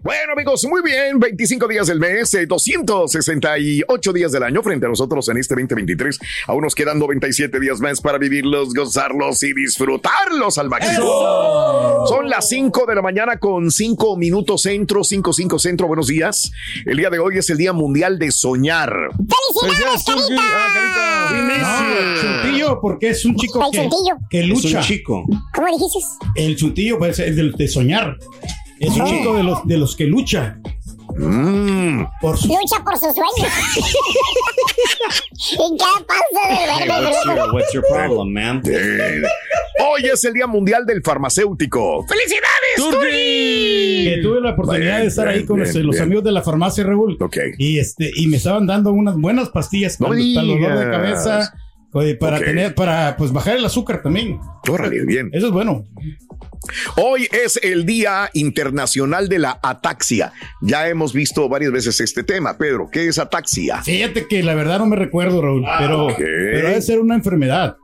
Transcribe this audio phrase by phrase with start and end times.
[0.00, 1.18] Bueno, amigos, muy bien.
[1.18, 6.20] 25 días del mes, eh, 268 días del año frente a nosotros en este 2023.
[6.46, 12.06] Aún nos quedan 97 días más para vivirlos, gozarlos y disfrutarlos al máximo.
[12.06, 15.88] Son las 5 de la mañana con 5 minutos centro, 5, 5 centro.
[15.88, 16.52] Buenos días.
[16.86, 18.92] El día de hoy es el Día Mundial de Soñar.
[19.60, 21.28] ¡Felicidades, Carita!
[21.32, 24.16] No, Chuntillo, porque es un chico ¿Cuál que, chuntillo?
[24.30, 24.68] que lucha.
[24.68, 25.24] Es un chico.
[25.52, 25.98] ¿Cómo dijiste?
[26.36, 28.16] El chuntillo pues, es de, de soñar.
[28.80, 30.58] Es un chico de los, de los que lucha.
[31.16, 32.04] Mm.
[32.20, 33.42] Por su- Lucha por sus sueños.
[35.52, 38.62] ¿Y qué pasa de Hey, verde, what's your, what's your problem, man?
[39.80, 42.04] Hoy es el Día Mundial del Farmacéutico.
[42.06, 44.04] ¡Felicidades, Turki!
[44.04, 46.84] que tuve la oportunidad Bien, de estar ahí con bien, los, amigos de la farmacia
[46.84, 47.16] Raúl.
[47.20, 47.36] Ok.
[47.58, 50.90] Y este, y me estaban dando unas buenas pastillas No para, para el dolor de
[50.90, 51.54] cabeza,
[51.92, 54.38] oye, para tener, para pues bajar el azúcar también.
[54.68, 55.30] Órale, bien.
[55.32, 55.86] Eso es bueno.
[56.96, 60.32] Hoy es el Día Internacional de la Ataxia.
[60.60, 62.58] Ya hemos visto varias veces este tema.
[62.58, 63.82] Pedro, ¿qué es ataxia?
[63.82, 67.76] Fíjate que la verdad no me recuerdo, Raúl, pero, pero debe ser una enfermedad.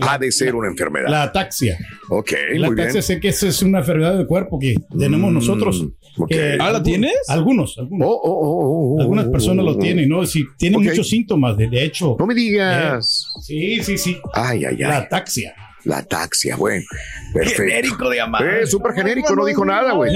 [0.00, 1.08] Ha de ser una enfermedad.
[1.08, 1.78] La ataxia.
[2.08, 2.80] ok, La muy bien.
[2.88, 5.86] ataxia sé que esa es una enfermedad del cuerpo que tenemos Mm, nosotros.
[6.16, 6.28] ok.
[6.28, 7.12] Que Ah, ¿la tienes?
[7.28, 8.08] Algunos, algunos.
[8.08, 9.78] Oh, oh, oh, oh, Algunas oh, personas oh, lo oh.
[9.78, 10.24] tienen, ¿no?
[10.26, 10.86] Si tienen Ok.
[10.86, 12.16] muchos síntomas, de, de hecho.
[12.18, 13.26] No me digas.
[13.42, 14.18] Sí, sí, sí.
[14.32, 15.02] Ay, ay, La ay.
[15.04, 15.54] ataxia.
[15.84, 16.84] La ataxia, bueno.
[17.32, 17.62] Perfecto.
[17.62, 18.46] Genérico de amar.
[18.46, 20.14] Eh, súper genérico, no dijo nada, güey.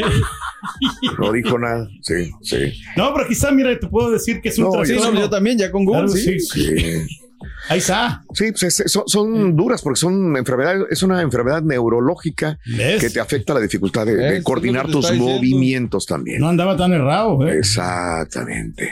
[1.18, 1.88] No dijo nada.
[2.02, 2.56] Sí, sí.
[2.96, 5.14] No, pero quizá, mira, te puedo decir que es un No, Sí, trastorno.
[5.14, 6.02] no, yo también, ya con Google.
[6.04, 6.38] Claro, sí.
[6.38, 6.78] sí.
[6.78, 7.18] Sí.
[7.68, 8.22] Ahí está.
[8.34, 13.00] Sí, pues es- son, son duras porque son enfermedades, es una enfermedad neurológica ¿Ves?
[13.00, 15.24] que te afecta la dificultad de, coordinar tus diciendo.
[15.32, 16.40] movimientos también.
[16.40, 17.58] No andaba tan errado, ¿eh?
[17.58, 18.90] Exactamente.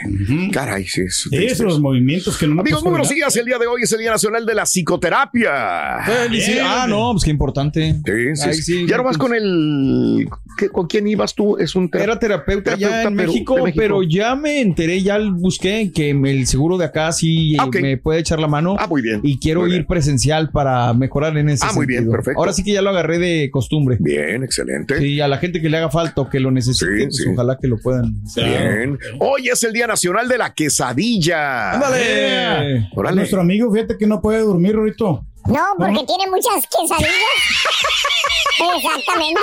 [0.51, 1.01] Caray, sí.
[1.31, 3.35] es movimientos que no me Amigos, muy buenos días.
[3.35, 5.99] El día de hoy es el Día Nacional de la Psicoterapia.
[6.05, 6.63] Felicidades.
[6.65, 7.93] Ah, no, pues qué importante.
[8.05, 8.85] Sí, sí, Ay, sí.
[8.87, 10.27] ya no vas con el.
[10.57, 11.57] ¿qué- ¿Con quién ibas tú?
[11.57, 16.11] Es un Era terapeuta, ya en pero- México, pero ya me enteré, ya busqué que
[16.11, 18.62] el seguro de acá sí Ah, me puede echar la mano.
[18.79, 19.19] Ah, muy bien.
[19.23, 19.87] y quiero Muy ir bien.
[19.87, 22.11] presencial para mejorar en ese Ah, muy bien, sentido.
[22.17, 22.39] perfecto.
[22.39, 23.97] Ahora sí que ya lo agarré de costumbre.
[23.99, 24.97] Bien, excelente.
[24.99, 27.23] Sí, a la gente que le haga falta o que lo necesite, Sí, pues sí.
[27.33, 28.13] ojalá que lo puedan.
[28.35, 28.97] Bien.
[29.19, 31.71] Hoy es el Día Nacional de la Quesadilla.
[31.73, 32.89] ¡Ándale!
[32.95, 33.15] Órale.
[33.17, 35.03] Nuestro amigo, fíjate que no puede dormir ahorita.
[35.03, 37.11] No, porque tiene muchas quesadillas.
[38.77, 39.41] Exactamente.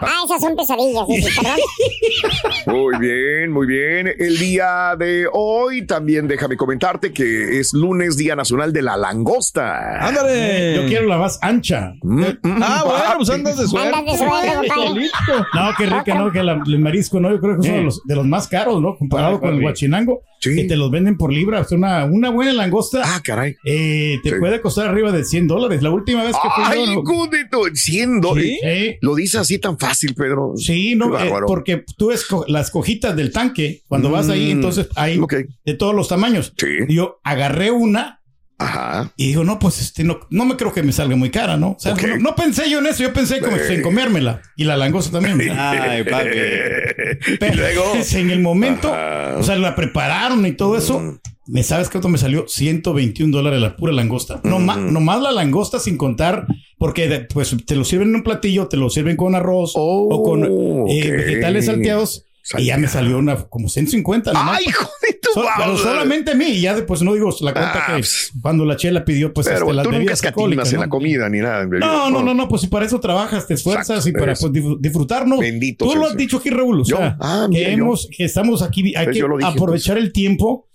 [0.00, 1.56] Ah, esas son pesadillas, perdón.
[2.66, 4.08] Muy bien, muy bien.
[4.18, 10.06] El día de hoy también déjame comentarte que es lunes Día Nacional de la Langosta.
[10.06, 10.74] ¡Ándale!
[10.76, 11.94] Yo quiero la más ancha.
[12.02, 13.88] Mm, mm, Ah, bueno, pues andas de suerte.
[13.96, 14.88] Andas de suerte, compadre.
[14.88, 15.46] Solito.
[15.54, 16.30] No, qué rica, ¿no?
[16.32, 17.30] Que la- el marisco, ¿no?
[17.30, 18.96] Yo creo que son de los, de los más caros, ¿no?
[18.96, 20.22] Comparado Ah, con el guachinango.
[20.40, 20.54] Sí.
[20.54, 21.60] Que te los venden por libra.
[21.60, 23.56] O sea, una, una buena langosta Ah, caray.
[23.64, 24.36] eh, te Sí.
[24.38, 25.82] puede costar arriba de 100 dólares.
[25.82, 27.02] La última vez que fui Ay, yo, ¿no?
[27.02, 28.50] cúndito, 100 dólares.
[28.50, 28.60] ¿Sí?
[28.62, 30.52] Eh, Lo dice así tan fácil, Pedro.
[30.56, 34.56] Sí, no, eh, porque tú ves co- las cojitas del tanque, cuando vas ahí, Mm,
[34.56, 35.20] entonces hay
[35.64, 36.52] de todos los tamaños.
[36.56, 36.66] Sí.
[36.88, 38.17] Yo agarré una
[38.58, 39.12] Ajá.
[39.16, 41.70] Y digo, no, pues este, no, no me creo que me salga muy cara, ¿no?
[41.70, 44.42] O sea, no, no pensé yo en eso, yo pensé como en comérmela.
[44.56, 45.50] Y la langosta también.
[45.56, 46.28] Ay, papi.
[47.40, 47.82] Pero luego.
[48.12, 49.36] en el momento, Ajá.
[49.38, 50.98] o sea, la prepararon y todo eso.
[51.00, 51.18] Mm.
[51.50, 52.46] ¿Me sabes cuánto me salió?
[52.46, 54.40] 121 dólares la pura langosta.
[54.44, 54.92] No ma- Mm.
[54.92, 56.46] nomás la langosta sin contar,
[56.78, 60.08] porque de- pues te lo sirven en un platillo, te lo sirven con arroz Oh,
[60.10, 62.26] o con eh, vegetales salteados.
[62.56, 64.32] Y ya me salió una como 150.
[64.32, 64.58] nomás.
[64.58, 67.52] ¡Ay, hijo de tu Sol- pero solamente a mí, y ya después no digo la
[67.52, 68.30] cuenta Ah, que pues.
[68.40, 70.80] cuando la chela pidió, pues Pero este, las tú nunca escatimas alcohólicas, en ¿no?
[70.82, 71.66] la comida ni nada.
[71.66, 74.52] No, no, no, no, pues si para eso trabajas, te esfuerzas Exacto, y para pues,
[74.80, 75.38] disfrutarnos.
[75.40, 76.80] Bendito Tú lo has dicho aquí, Raúl.
[76.80, 77.76] O sea, Ah, que, mira, yo.
[77.84, 80.68] hemos, que estamos aquí, hay Pues que dije, aprovechar el tiempo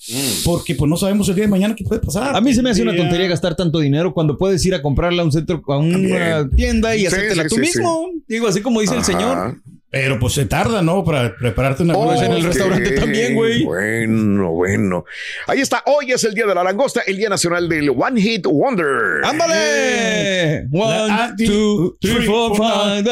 [0.45, 2.35] porque pues no sabemos el día de mañana qué puede pasar.
[2.35, 4.81] A mí se me hace una Sí, tontería gastar tanto dinero cuando puedes ir a
[4.81, 6.49] comprarla a un centro, a una También.
[6.55, 8.09] tienda y Sí, hacértela sí, tú sí, mismo.
[8.27, 9.57] Digo, así como dice el señor.
[9.93, 11.03] Pero pues se tarda, ¿no?
[11.03, 13.63] Para prepararte una Pues en el restaurante también, güey.
[13.63, 15.05] Bueno, bueno.
[15.45, 15.83] Ahí está.
[15.85, 19.23] Hoy es el día de la langosta, el día nacional del One Hit Wonder.
[19.23, 20.67] ¡Ándale!
[20.71, 23.03] One, Ah, two, three, four, five.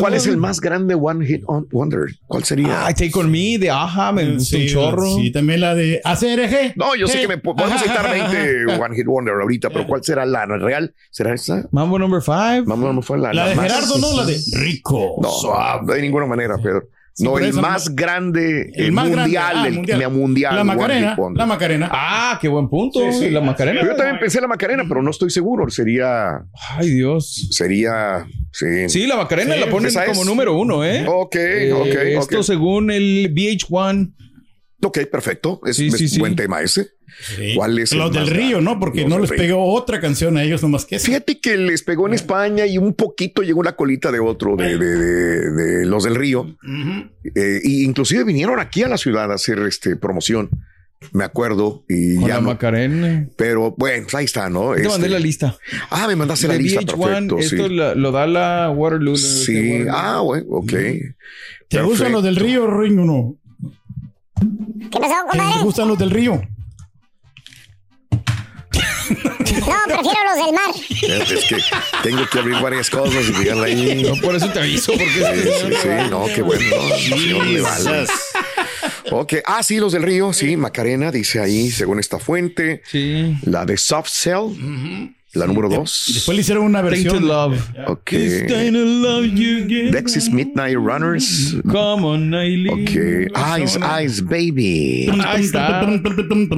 [0.00, 2.06] ¿Cuál es el más grande One Hit Wonder?
[2.26, 2.86] ¿Cuál sería?
[2.86, 5.16] Ay, Take On Me de Aja, me Sí, chorro.
[5.18, 6.72] Sí, también la de ACRG.
[6.74, 8.82] no, yo sé Eh, que me po- podemos citar ajá, 20 ajá.
[8.84, 10.92] One Hit Wonder ahorita, pero ¿cuál será la real?
[11.10, 11.64] ¿Será esa?
[11.70, 12.62] Mambo number five.
[12.66, 14.16] Vamos, no fue la, La de Gerardo, ¿no?
[14.16, 15.16] La de Rico.
[15.28, 15.94] No, Suave.
[15.94, 16.88] de ninguna manera, Pedro.
[17.12, 19.22] Sí, no, el eso más no- grande, el, El más grande.
[19.22, 20.10] mundial, Ah, el mundial.
[20.12, 20.54] mundial.
[20.56, 21.16] La Macarena.
[21.34, 21.88] La Macarena.
[21.90, 23.00] Ah, qué buen punto.
[23.10, 23.82] Sí, la Macarena.
[23.84, 25.68] Yo también pensé la Macarena, pero no estoy seguro.
[25.68, 26.40] Sería,
[26.76, 27.48] Ay, Dios.
[27.50, 28.88] sería, sí.
[28.88, 31.06] Sí, la Macarena Sí, la ponen como número uno, ¿eh?
[31.08, 31.86] Ok, Eh, ok,
[32.20, 34.12] Esto según el VH1.
[34.82, 35.60] Ok, perfecto.
[35.66, 36.18] Es, Sí, es sí, sí.
[36.20, 36.90] buen tema ese.
[37.36, 37.54] Sí.
[37.56, 38.64] ¿Cuál es el Los del más Río, grande?
[38.64, 38.78] ¿no?
[38.78, 41.06] Porque Los no les pegó otra canción a ellos nomás que esa.
[41.06, 44.78] Fíjate que les pegó en España y un poquito llegó la colita de otro, de,
[44.78, 46.56] de- de- de los del Río.
[47.34, 50.48] Eh, y inclusive vinieron aquí a la ciudad a hacer este promoción.
[51.12, 52.58] Me acuerdo y Con ya la no.
[52.58, 54.72] Pero Pero bueno, pues ahí está, ¿no?
[54.74, 55.56] Te Este- mandé la lista.
[55.90, 56.98] Ah, me mandaste la lista, VH1,
[57.28, 57.38] perfecto.
[57.38, 59.16] esto Sí, la- lo da la Waterloo.
[59.16, 59.56] sí.
[59.80, 59.92] Waterloo.
[59.96, 60.72] ah, bueno, ok.
[61.68, 63.36] ¿Te gustan los del Río, Ring, o no?
[64.90, 65.62] ¿Qué pasó, ¿Te compadre?
[65.64, 66.40] gustan los del Río?
[69.10, 71.30] No, prefiero los del mar.
[71.32, 71.56] Es que
[72.02, 74.02] tengo que abrir varias cosas y llegarla ahí.
[74.02, 76.64] No, por eso te aviso, porque Sí, sí, sí, no, qué bueno.
[77.38, 77.44] ¿no?
[77.44, 78.06] Le vale.
[79.10, 82.82] Ok, ah, sí, los del río, sí, Macarena, dice ahí, según esta fuente.
[82.90, 83.36] Sí.
[83.44, 86.10] La de Soft Cell, la número dos.
[86.14, 87.26] Después le hicieron una Tainted versión.
[87.28, 87.58] Love.
[87.86, 88.12] Ok.
[88.12, 89.90] Love you again.
[89.90, 91.56] Dexys Midnight Runners.
[91.70, 92.82] Come on, Aileen.
[92.82, 93.36] Ok.
[93.58, 95.10] Eyes, Eyes, Baby.
[95.24, 95.88] Ahí está.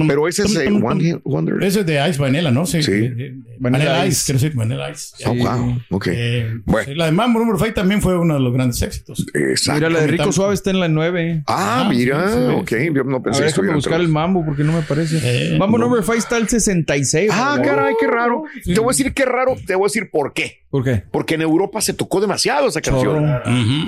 [0.07, 1.63] Pero ese es el One Hit Wonder.
[1.63, 2.65] Ese es de Ice Vanilla, ¿no?
[2.65, 2.81] Sí.
[2.83, 2.91] Sí.
[2.91, 4.13] Eh, eh, Vanilla Ice.
[4.13, 5.13] Ice, quiero decir, Vanilla Ice.
[5.25, 5.81] Oh, wow.
[5.91, 6.07] Ok.
[6.11, 6.93] Eh, Bueno.
[6.95, 9.25] La de Mambo Number 5 también fue uno de los grandes éxitos.
[9.33, 9.79] Exacto.
[9.79, 10.31] Mira, la de Rico.
[10.31, 11.43] Suave está en la 9.
[11.47, 12.71] Ah, Ah, mira, sí, ok.
[12.93, 15.19] Yo no A pensé ver, que déjame buscar el mambo porque no me aparece.
[15.23, 15.85] Eh, mambo no.
[15.85, 17.29] number 5 está el 66.
[17.33, 18.43] Ah, caray, qué raro.
[18.73, 20.61] Te voy a decir qué raro, te voy a decir por qué.
[20.71, 21.03] ¿Por qué?
[21.11, 23.25] Porque en Europa se tocó demasiado esa canción.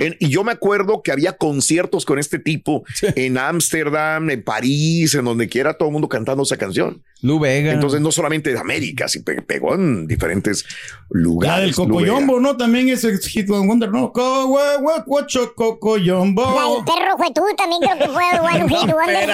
[0.00, 2.84] En- y yo me acuerdo que había conciertos con este tipo
[3.16, 7.02] en Ámsterdam, en París, en donde quiera, todo el mundo cantando esa canción.
[7.22, 7.72] Lu Vega.
[7.72, 10.66] Entonces, no solamente de América, sino pe- pegó en diferentes
[11.08, 11.64] La lugares.
[11.64, 12.54] del Cocoyombo, ¿no?
[12.58, 14.12] También ese Hit and Wonder, ¿no?
[14.12, 16.84] Co- gua- gua- guacho La del Cocoyombo.
[16.84, 19.30] perro fue tú, también creo que fue One Hit Wonder.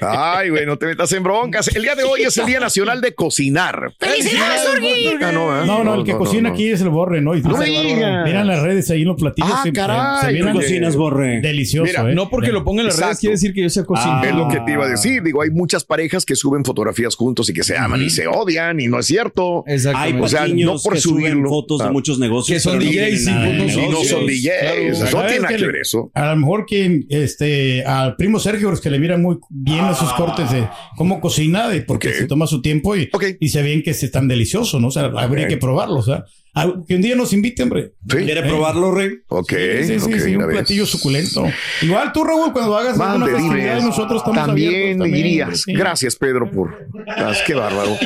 [0.00, 1.68] Ay, güey, no te metas en broncas.
[1.74, 3.92] El día de hoy es el Día Nacional de Cocinar.
[3.98, 4.60] ¡Felicidades!
[5.22, 5.66] Ah, no, ¿eh?
[5.66, 6.54] No, no, el que no, cocina no.
[6.54, 7.36] aquí es el borre, ¿no?
[7.36, 8.24] Y No se- me digas.
[8.26, 9.50] Miran las redes ahí en los platillos.
[9.52, 10.20] Ah, se- caray.
[10.26, 11.40] se miran ¿Tú cocinas, Borre?
[11.40, 12.14] Delicioso, Mira, ¿eh?
[12.14, 13.20] No porque lo ponga en las redes Exacto.
[13.20, 14.24] quiere decir que yo sé cocinar.
[14.26, 15.22] Es lo que te iba a decir.
[15.22, 18.80] Digo, hay muchas parejas que suben fotografías juntos y que se aman y se odian
[18.80, 19.64] y no es cierto.
[19.66, 20.22] Hay Exactamente.
[20.22, 21.48] O sea, no por que suben subirlo.
[21.48, 21.84] fotos Ah.
[21.86, 22.56] de muchos negocios.
[22.56, 25.12] Que son DJs, Y no son DJs.
[25.12, 26.10] No tiene que ver eso.
[26.14, 30.12] A lo mejor que este al primo Sergio es que le mira muy bien esos
[30.14, 30.66] cortes de
[30.96, 33.24] cómo cocina y porque se toma su tiempo y, Ok.
[33.40, 34.88] y se ven que están deliciosos, ¿no?
[34.88, 36.24] O sea, habría que probarlos, ¿ah?
[36.54, 37.94] Algo Que un día nos invite, hombre.
[38.10, 38.18] Sí.
[38.18, 39.10] ¿Quiere probarlo, Rey?
[39.28, 40.58] Ok, Sí, sí, sí, ok, sí, una un vez.
[40.58, 41.44] platillo suculento.
[41.80, 43.86] Igual tú, Raúl, cuando hagas alguna Mande, festividad dime.
[43.88, 45.64] nosotros estamos También abiertos también, irías.
[45.66, 46.88] Gracias, Pedro, por.
[47.08, 47.96] Ah, qué bárbaro.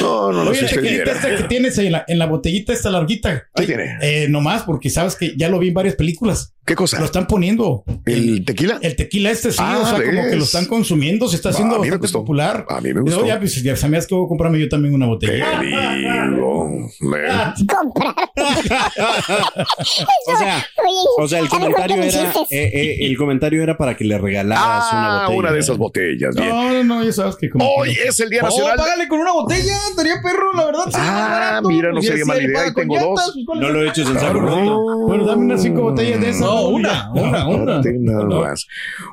[0.00, 1.12] No, no, no Oye, viera.
[1.12, 3.40] este que tienes en la, en la botellita esta larguita.
[3.54, 3.98] ¿Qué Ay, tiene?
[4.00, 6.54] Eh, nomás, porque sabes que ya lo vi en varias películas.
[6.64, 6.98] ¿Qué cosa?
[7.00, 7.82] Lo están poniendo.
[8.06, 8.78] ¿El tequila?
[8.82, 11.78] El tequila este sí, Ah, o sea, como que lo están consumiendo, se está haciendo
[11.78, 12.64] bastante popular.
[12.68, 13.26] A mí me gustó.
[13.26, 15.60] ya, pues, ya se me hace que voy a comprarme yo también una Te botella.
[15.60, 16.88] digo.
[17.82, 17.92] man.
[17.92, 18.30] ¿Cómo comprar.
[20.26, 20.66] o sea,
[21.18, 25.02] o sea, el comentario era eh, eh, el comentario era para que le regalaras una
[25.02, 25.38] Ah, botella.
[25.38, 26.34] una de esas botellas.
[26.34, 26.48] bien.
[26.48, 27.64] No, no, no, ya sabes que como.
[27.74, 28.76] Hoy es el Día Oh, Nacional.
[28.76, 30.82] págale con una botella, estaría perro, la verdad.
[30.94, 31.68] Ah, barato.
[31.68, 33.20] mira, no Y sería mala idea, ahí tengo dos.
[33.34, 34.80] pues, ¿cuál No lo eches en saco roto.
[35.06, 36.40] Bueno, dame unas cinco botellas de esas.
[36.42, 37.80] No, una, una, una.
[38.40, 38.66] Más.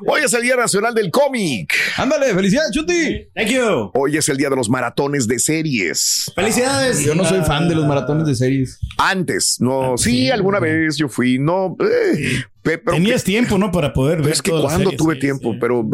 [0.06, 1.74] Hoy es el Día Nacional del Cómic.
[1.96, 3.28] Ándale, felicidades, Chuti.
[3.34, 3.90] Thank you.
[3.94, 6.30] Hoy es el Día de los Maratones de Series.
[6.34, 7.04] Felicidades.
[7.04, 8.59] Yo no soy fan de los maratones de series.
[8.98, 13.70] Antes, no, sí, alguna vez yo fui, no, eh, pe- pero Tenías tiempo, ¿no?
[13.72, 15.58] Para poder ver es que las cuando tuve Sí, tiempo, sí.
[15.60, 15.88] pero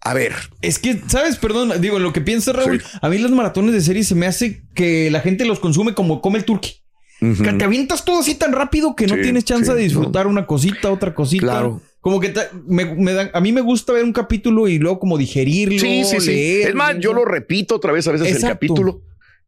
[0.00, 0.32] a ver,
[0.62, 1.36] Es que, ¿sabes?
[1.36, 4.62] Perdón, digo, lo que piensa Raúl, a mí los maratones de series se me hace
[4.74, 6.72] que la gente los consume como come el turkey.
[7.20, 10.44] ujú, Que te avientas todo así tan rápido que no tienes chance de disfrutar una
[10.46, 11.42] cosita, otra cosita.
[11.46, 11.80] Claro.
[12.00, 12.34] Como que
[12.66, 16.02] me, me dan- a mí me gusta ver un capítulo y luego como digerirlo, sí,
[16.04, 16.26] sí, sí.
[16.32, 16.68] leer.
[16.70, 19.02] Es más, yo lo repito otra vez a veces el capítulo.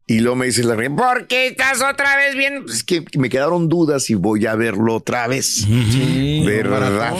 [0.07, 2.61] Y luego me dice la reina, ¿por qué estás otra vez viendo?
[2.65, 5.61] Pues Es que me quedaron dudas y voy a verlo otra vez.
[5.65, 7.13] Sí, ¿Verdad?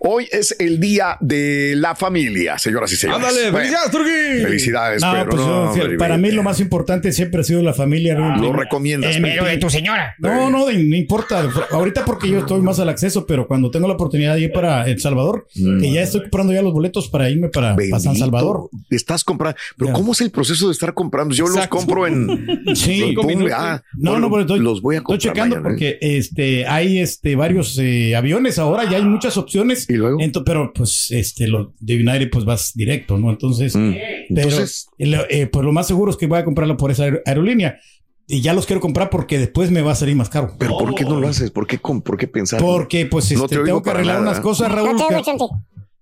[0.00, 3.22] Hoy es el día de la familia, señoras y señores.
[3.26, 4.42] Ándale, felicidades, Turki.
[4.44, 7.74] Felicidades, No, pero pues yo, no, para mí lo más importante siempre ha sido la
[7.74, 8.14] familia.
[8.14, 8.40] Raúl.
[8.40, 10.14] Lo recomiendas, Eh, pero- de tu señora.
[10.18, 11.46] No, no, no importa.
[11.70, 14.86] Ahorita porque yo estoy más al acceso, pero cuando tengo la oportunidad de ir para
[14.88, 18.70] El Salvador, que ya estoy comprando ya los boletos para irme para, para San Salvador.
[18.88, 19.58] Estás comprando.
[19.76, 19.92] Pero Ya.
[19.92, 21.34] ¿cómo es el proceso de estar comprando?
[21.34, 21.76] Yo los Exacto.
[22.06, 22.76] En.
[22.76, 23.52] Sí, minutos.
[23.54, 25.62] ah, No, bueno, no, pero estoy, los voy a estoy checando mañana, ¿eh?
[25.70, 29.88] porque este hay este varios eh, aviones ahora, ya hay muchas opciones.
[29.88, 30.18] ¿Y luego?
[30.18, 33.30] Ento- pero pues este lo de United pues vas directo, ¿no?
[33.30, 33.92] Entonces, Mm.
[34.34, 37.22] pero Entonces- eh, pues lo más seguro es que voy a comprarlo por esa aer-
[37.26, 37.78] aerolínea.
[38.28, 40.56] Y ya los quiero comprar porque después me va a salir más caro.
[40.58, 41.52] Pero ¿por qué no lo haces?
[41.52, 42.60] ¿Por qué, com- por qué pensar?
[42.60, 44.30] Porque pues No este, te oigo tengo que arreglar nada.
[44.30, 44.96] unas cosas, Raúl.
[44.96, 45.14] No que-.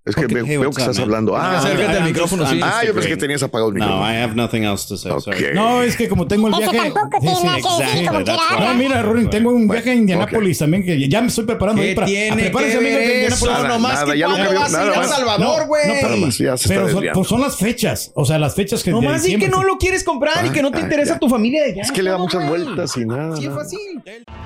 [0.06, 1.04] Es que veo, hey, veo what's que estás man?
[1.04, 1.34] hablando.
[1.34, 2.60] Ah, Acércate al micrófono, sí.
[2.62, 4.12] ah, yo pensé que tenías apagado el No, micrófono.
[4.12, 5.10] I have nothing else to say.
[5.54, 6.76] No, es que como tengo el viaje.
[6.76, 8.60] tampoco Sí, tiene sí, nada que decir exactly, como that's quiera.
[8.60, 8.68] right.
[8.68, 11.88] No, mira, Rorin, tengo un viaje a Indianápolis también que ya me estoy preparando ahí
[11.88, 12.06] ¿Qué para.
[12.06, 13.14] tiene prepárense, que amigos de?
[13.14, 13.54] Indianápolis.
[13.54, 15.08] Nada, Nomás nada, que ya cuando vas a ir nada a.
[15.08, 15.86] Salvador, güey.
[15.88, 18.54] No, Nada más, ya se está Pero son, pues son las fechas, o sea, las
[18.54, 18.90] fechas que.
[18.90, 21.64] Nomás di que no lo quieres comprar y que no te Ah, interesa tu familia
[21.64, 21.82] de allá.
[21.82, 23.36] Es que le da muchas vueltas y nada.
[23.38, 24.02] Sí, fácil.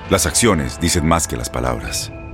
[0.09, 2.13] Las acciones dicen más que las palabras.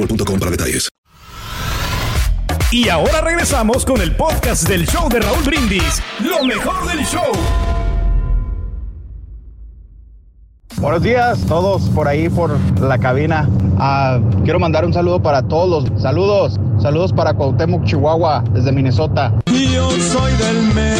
[0.00, 0.88] boostmobile.com para detalles.
[2.72, 6.00] Y ahora regresamos con el podcast del show de Raúl Brindis.
[6.20, 7.32] Lo mejor del show.
[10.80, 13.48] Buenos días, todos por ahí por la cabina.
[13.78, 15.84] Ah, quiero mandar un saludo para todos.
[16.00, 19.34] Saludos, saludos para Cuauhtémoc, Chihuahua, desde Minnesota.
[19.46, 20.99] Yo soy del Chihuahua.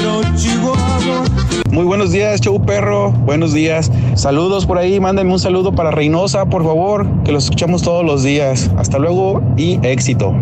[1.72, 3.12] Muy buenos días, show perro.
[3.12, 3.92] Buenos días.
[4.16, 4.98] Saludos por ahí.
[4.98, 8.70] Mándenme un saludo para Reynosa, por favor, que los escuchamos todos los días.
[8.76, 10.34] Hasta luego y éxito.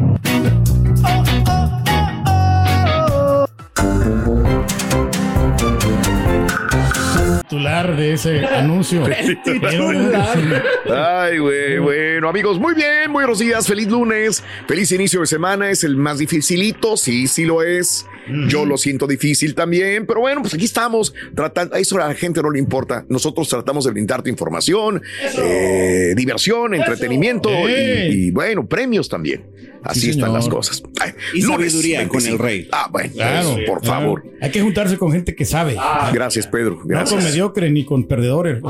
[7.43, 9.03] Titular de ese anuncio.
[10.91, 15.71] Ay, güey, bueno, amigos, muy bien, muy buenos días, feliz lunes, feliz inicio de semana,
[15.71, 18.07] es el más dificilito, sí, sí lo es.
[18.49, 22.15] Yo lo siento difícil también, pero bueno, pues aquí estamos tratando, a eso a la
[22.15, 23.07] gente no le importa.
[23.09, 25.01] Nosotros tratamos de brindarte información,
[25.39, 29.47] eh, diversión, entretenimiento y, y, bueno, premios también.
[29.83, 30.83] Así Sí, están las cosas.
[31.01, 32.35] Ay, Y lunes sabiduría con 25.
[32.35, 32.69] el rey.
[32.73, 34.01] Ah, bueno, Claro, por claro.
[34.01, 34.25] favor.
[34.43, 35.77] Hay que juntarse con gente que sabe.
[36.13, 36.73] Gracias, Pedro.
[36.73, 37.25] No con Gracias.
[37.25, 38.61] mediocre ni con perdedores.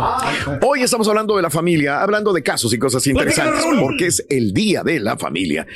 [0.62, 4.52] Hoy estamos hablando de la familia, hablando de casos y cosas interesantes, porque es el
[4.52, 5.66] día de la familia.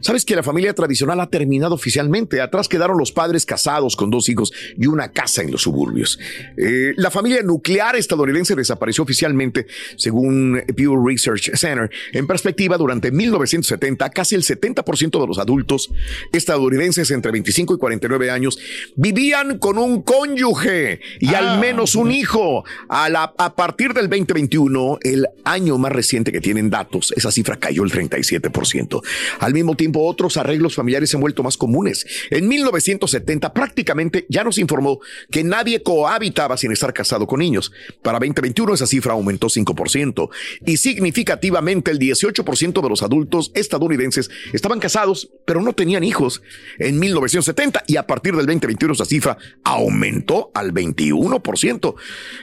[0.00, 2.40] ¿Sabes que la familia tradicional ha terminado oficialmente?
[2.40, 6.18] Atrás quedaron los padres casados con dos hijos y una casa en los suburbios.
[6.56, 9.66] Eh, la familia nuclear estadounidense desapareció oficialmente,
[9.96, 11.90] según Pew Research Center.
[12.12, 15.90] En perspectiva, durante 1970, casi el 70% de los adultos
[16.32, 18.58] estadounidenses entre 25 y 49 años
[18.96, 22.64] vivían con un cónyuge y al menos un hijo.
[22.88, 27.56] A, la, a partir del 2021, el año más reciente que tienen datos, esa cifra
[27.56, 29.02] cayó el 37%.
[29.40, 32.06] Al mismo tiempo, otros arreglos familiares se han vuelto más comunes.
[32.30, 37.72] En 1970 prácticamente ya nos informó que nadie cohabitaba sin estar casado con niños.
[38.02, 40.28] Para 2021 esa cifra aumentó 5%
[40.66, 46.42] y significativamente el 18% de los adultos estadounidenses estaban casados pero no tenían hijos
[46.78, 51.94] en 1970 y a partir del 2021 esa cifra aumentó al 21%.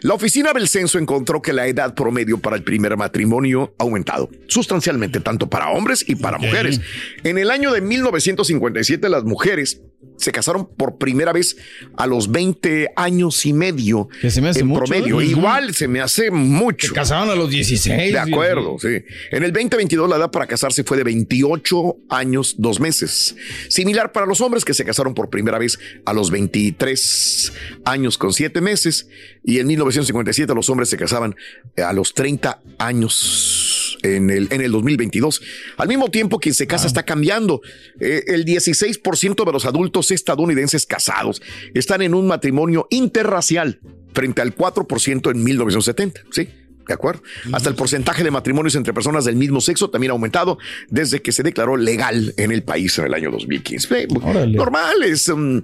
[0.02, 4.30] La oficina del censo encontró que la edad promedio para el primer matrimonio ha aumentado
[4.48, 6.82] sustancialmente tanto para hombres y para mujeres.
[7.24, 9.82] En el año de 1957 las mujeres
[10.18, 11.58] se casaron por primera vez
[11.96, 15.22] a los 20 años y medio Que se me hace en mucho, promedio.
[15.22, 15.26] ¿eh?
[15.26, 16.88] Igual se me hace mucho.
[16.88, 18.14] Se casaron a los 16.
[18.14, 19.04] De acuerdo, sí.
[19.32, 23.36] En el 2022 la edad para casarse fue de 28 años, dos meses.
[23.70, 27.54] Similar para los hombres que se casaron por primera vez a los 23
[27.86, 29.08] años con siete meses.
[29.44, 31.36] Y en 1957 los hombres se casaban
[31.78, 33.67] a los 30 años
[34.04, 35.42] en el, en el 2022.
[35.78, 37.62] Al mismo tiempo, quien se casa está cambiando.
[38.00, 41.42] Eh, el 16% de los adultos estadounidenses casados
[41.74, 43.80] están en un matrimonio interracial
[44.14, 46.22] frente al 4% en 1970.
[46.32, 46.50] Sí.
[46.88, 47.22] ¿De acuerdo?
[47.52, 50.58] Hasta el porcentaje de matrimonios entre personas del mismo sexo también ha aumentado
[50.90, 54.04] desde que se declaró legal en el país en el año 2015.
[54.04, 54.08] Eh,
[54.48, 55.62] Normal, es, um,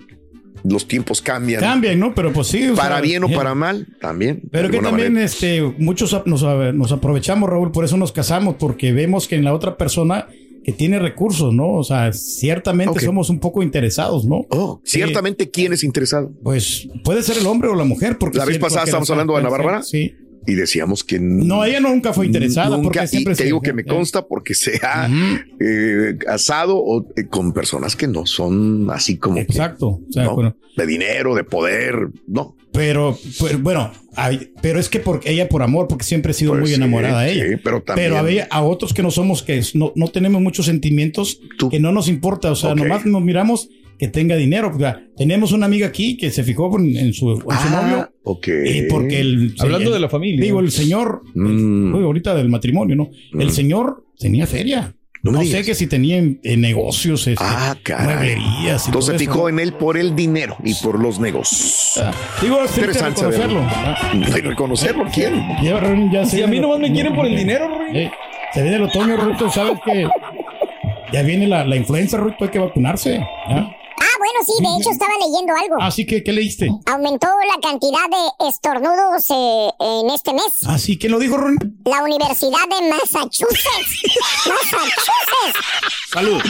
[0.64, 1.62] los tiempos cambian.
[1.62, 2.14] Cambian, ¿no?
[2.16, 2.72] Pero pues sí.
[2.76, 4.44] Para sea, bien o para mal, también.
[4.52, 5.26] Pero que también manera.
[5.26, 6.44] este, muchos nos,
[6.74, 10.28] nos aprovechamos, Raúl, por eso nos casamos, porque vemos que en la otra persona
[10.64, 11.74] que tiene recursos, ¿no?
[11.74, 14.46] O sea, ciertamente somos un poco interesados, ¿no?
[14.50, 16.32] Oh, ciertamente, ¿quién es interesado?
[16.42, 18.18] Pues puede ser el hombre o la mujer.
[18.18, 19.84] Porque La vez pasada estábamos hablando de Ana Bárbara.
[19.84, 20.16] Sí.
[20.46, 21.20] Y decíamos que.
[21.20, 22.72] No, ella nunca fue interesada.
[22.78, 25.10] Nunca, porque y siempre te digo que me eh, consta porque se ha
[25.60, 29.36] eh, casado o, eh, con personas que no son así como.
[29.36, 29.88] que, Exacto.
[29.88, 30.36] O sea, ¿no?
[30.36, 32.56] bueno, De dinero, de poder, no.
[32.72, 36.52] pero, pero, bueno, hay- pero es que porque ella por amor, porque siempre he sido
[36.52, 37.46] Pues muy sí, enamorada de ella.
[37.50, 41.40] sí, pero también- Pero a otros que no somos, que no, no tenemos muchos sentimientos,
[41.72, 42.52] que no nos importa.
[42.52, 44.72] O sea, nomás nos miramos que tenga dinero.
[44.74, 47.82] O sea, tenemos una amiga aquí que se fijó en, en su, en su Ah,
[47.82, 48.12] novio.
[48.24, 48.48] ok.
[48.66, 49.56] Y porque el.
[49.60, 50.42] Hablando el- de la familia.
[50.44, 51.22] Digo, el señor.
[51.36, 51.96] Mm.
[51.96, 53.10] Ahorita del matrimonio, ¿no?
[53.40, 54.96] El señor tenía feria.
[55.26, 58.36] No sé que si tenía en, en negocios, este, Ah, caray.
[58.36, 61.98] mueblerías y Entonces todo se fijó en él por el dinero y por los negocios.
[62.42, 63.62] Digo, es Interesante reconocerlo.
[63.70, 64.26] saberlo.
[64.36, 65.36] ¿De reconocerlo quién?
[65.64, 65.82] Ya,
[66.12, 67.98] ya Si a mí nomás me quieren por el dinero, Rui.
[67.98, 68.12] Eh,
[68.54, 70.06] se viene el otoño, Ruito, ¿sabes que
[71.14, 73.20] Ya viene la, la influenza, Ruito, hay que vacunarse.
[73.48, 73.72] ¿ah?
[74.34, 75.82] Ah, bueno, sí, de hecho estaba leyendo algo.
[75.82, 76.70] Así que, ¿qué leíste?
[76.86, 80.66] Aumentó la cantidad de estornudos eh, en este mes.
[80.68, 81.58] Así que lo dijo Ron.
[81.86, 84.04] La Universidad de Massachusetts.
[84.48, 85.60] Massachusetts.
[86.12, 86.42] Salud.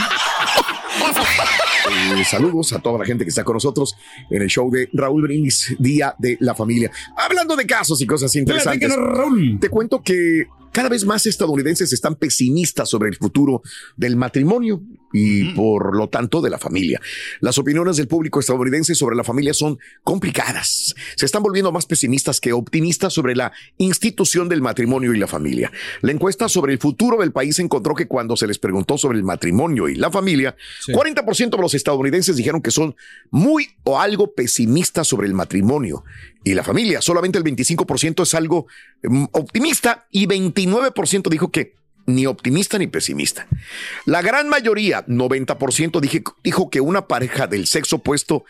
[1.89, 3.95] Eh, saludos a toda la gente que está con nosotros
[4.29, 6.91] en el show de Raúl Brindis, Día de la Familia.
[7.17, 9.59] Hablando de casos y cosas interesantes, Raúl.
[9.59, 13.61] te cuento que cada vez más estadounidenses están pesimistas sobre el futuro
[13.95, 14.81] del matrimonio
[15.13, 16.99] y por lo tanto de la familia.
[17.39, 20.95] Las opiniones del público estadounidense sobre la familia son complicadas.
[21.15, 25.71] Se están volviendo más pesimistas que optimistas sobre la institución del matrimonio y la familia.
[26.01, 29.23] La encuesta sobre el futuro del país encontró que cuando se les preguntó sobre el
[29.23, 30.55] matrimonio y la familia,
[30.87, 32.95] 40% de los estadounidenses dijeron que son
[33.29, 36.03] muy o algo pesimistas sobre el matrimonio
[36.43, 37.01] y la familia.
[37.01, 38.67] Solamente el 25% es algo
[39.03, 41.75] mm, optimista y 29% dijo que
[42.05, 43.47] ni optimista ni pesimista.
[44.05, 48.43] La gran mayoría, 90%, dije- dijo que una pareja del sexo opuesto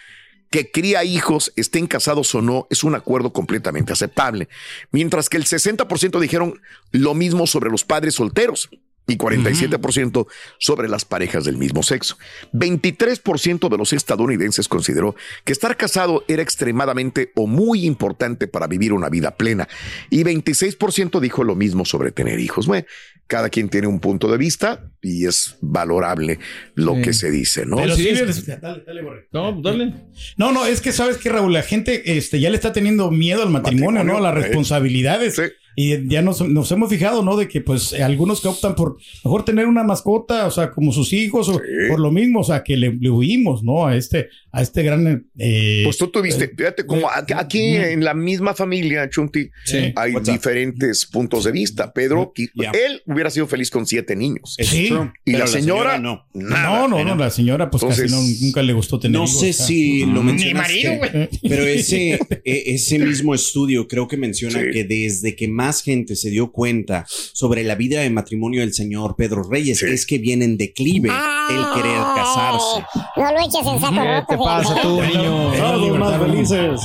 [0.49, 4.49] que cría hijos, estén casados o no, es un acuerdo completamente aceptable.
[4.91, 8.69] Mientras que el 60% dijeron lo mismo sobre los padres solteros
[9.07, 10.27] y 47%
[10.59, 12.17] sobre las parejas del mismo sexo.
[12.53, 18.93] 23% de los estadounidenses consideró que estar casado era extremadamente o muy importante para vivir
[18.93, 19.67] una vida plena
[20.09, 22.67] y 26% dijo lo mismo sobre tener hijos.
[22.67, 22.85] Bueno,
[23.27, 26.39] cada quien tiene un punto de vista y es valorable
[26.75, 27.01] lo Sí.
[27.01, 27.77] que se dice, ¿no?
[27.77, 29.01] Pero sí sí, es- dale, dale.
[29.31, 29.93] No, dale.
[30.37, 33.43] No, no, es que sabes que Raúl, la gente este, ya le está teniendo miedo
[33.43, 34.25] al matrimonio, Matrimonio, ¿no?
[34.27, 34.47] A las eh.
[34.47, 35.35] responsabilidades.
[35.35, 35.41] Sí.
[35.75, 37.35] Y ya nos, nos hemos fijado, ¿no?
[37.37, 41.13] De que pues algunos que optan por mejor tener una mascota, o sea, como sus
[41.13, 41.59] hijos, o
[41.89, 43.85] por lo mismo, o sea, que le, le huimos, ¿no?
[43.87, 45.27] A este, a este gran...
[45.37, 49.93] eh, Pues tú tuviste, fíjate, como aquí- aquí en la misma familia, Chunti, Sí.
[49.95, 51.91] hay diferentes puntos de vista.
[51.93, 54.55] Pedro, qui- él hubiera sido feliz con siete niños.
[54.59, 54.85] Sí.
[54.85, 56.25] Y Pero la la señora, señora no.
[56.33, 56.87] nada.
[56.87, 59.39] no, no, no, la señora pues casi Entonces, no, nunca le gustó tener No hijos,
[59.39, 61.29] sé si lo Ni mencionaste, marido, güey.
[61.49, 62.13] pero ese,
[62.45, 64.65] e- ese mismo estudio creo que menciona Sí.
[64.71, 69.15] que desde que más gente se dio cuenta sobre la vida de matrimonio del señor
[69.15, 72.85] Pedro Reyes es que viene en declive el querer casarse.
[73.15, 74.37] No lo eches en saco roto.
[74.37, 75.17] fíjate.
[75.17, 75.51] niño?
[75.57, 76.81] Todos más felices.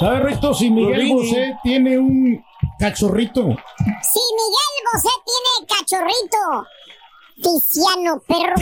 [0.00, 0.54] ¿Sabes, Rito?
[0.54, 1.08] Si Miguel.
[1.12, 2.42] Bosé tiene un
[2.78, 3.42] cachorrito.
[3.42, 6.66] Si Miguel Bosé tiene cachorrito.
[7.36, 8.54] Tiziano, perro.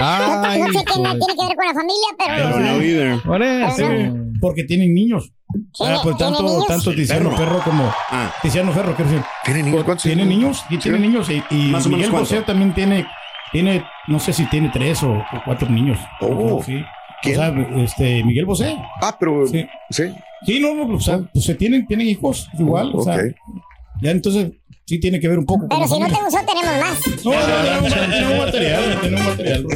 [0.00, 3.22] Ay, no sé qué hijo de- tiene que ver con la familia, pero.
[3.24, 3.86] Por eso.
[4.40, 5.32] Porque tienen niños.
[5.80, 7.36] Ah, pues ¿tiene tanto, tanto Tiziano Ferro.
[7.36, 7.94] Ferro como
[8.42, 9.24] Tiziano Ferro, quiero decir.
[9.44, 9.84] ¿Tiene niños?
[9.84, 11.30] ¿Cuántos Tiene niños, y tiene niños.
[11.30, 12.30] Y, y Más o menos Miguel cuánto.
[12.30, 13.06] Bosé también tiene,
[13.52, 15.98] tiene, no sé si tiene tres o, o cuatro niños.
[16.20, 16.62] Oh.
[16.64, 16.84] sí.
[17.22, 17.38] ¿Quién?
[17.38, 18.76] O sea, este, Miguel Bosé.
[19.00, 19.46] Ah, pero.
[19.46, 19.64] Sí.
[19.90, 20.04] Sí.
[20.44, 22.90] Sí, no, no, o sea, pues se tienen, tienen hijos igual.
[22.94, 23.22] o sea.
[24.02, 24.52] Ya entonces
[24.84, 25.66] sí tiene que ver un poco.
[25.68, 27.24] Pero si no te gustó, tenemos más.
[27.24, 29.66] No, no, no, no, tenemos material, tenemos material.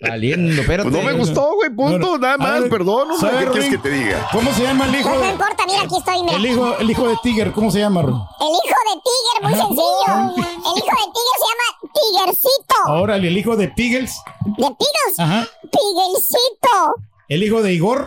[0.00, 0.90] Saliendo, espérate.
[0.90, 3.90] Pues no me gustó, güey, punto, nada más, perdón, hombre, ¿sabe, ¿qué quieres que te
[3.90, 4.28] diga?
[4.32, 6.36] ¿Cómo se llama el hijo Pues no de, importa, mira, aquí estoy, mira.
[6.36, 7.52] el hijo, el hijo de Tiger?
[7.52, 8.14] ¿Cómo se llama, Ron?
[8.14, 10.44] El hijo de Tiger, muy sencillo.
[10.46, 13.02] El hijo de Tiger se llama Tigercito.
[13.02, 14.14] Órale, el hijo de Piggles.
[14.44, 15.18] ¿De Piggles?
[15.18, 15.48] Ajá.
[15.62, 16.94] Piguelcito.
[17.28, 18.06] El hijo de Igor.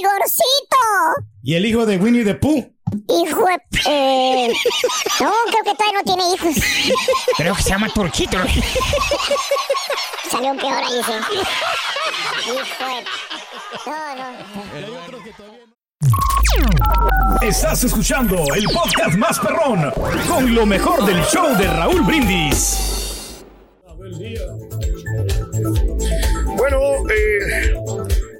[0.00, 0.76] Igorcito.
[1.42, 2.71] Y el hijo de Winnie the Pooh.
[3.08, 3.54] Hijo de...
[3.86, 4.52] Eh,
[5.20, 6.54] no, creo que todavía no tiene hijos.
[7.36, 8.38] Creo que se llama Turquito.
[10.30, 11.12] Salió peor ahí, sí.
[12.50, 13.04] Hijo de...
[13.86, 14.26] No, no.
[17.42, 19.92] Estás escuchando el podcast más perrón
[20.28, 23.44] con lo mejor del show de Raúl Brindis.
[26.56, 26.78] Bueno,
[27.10, 27.74] eh,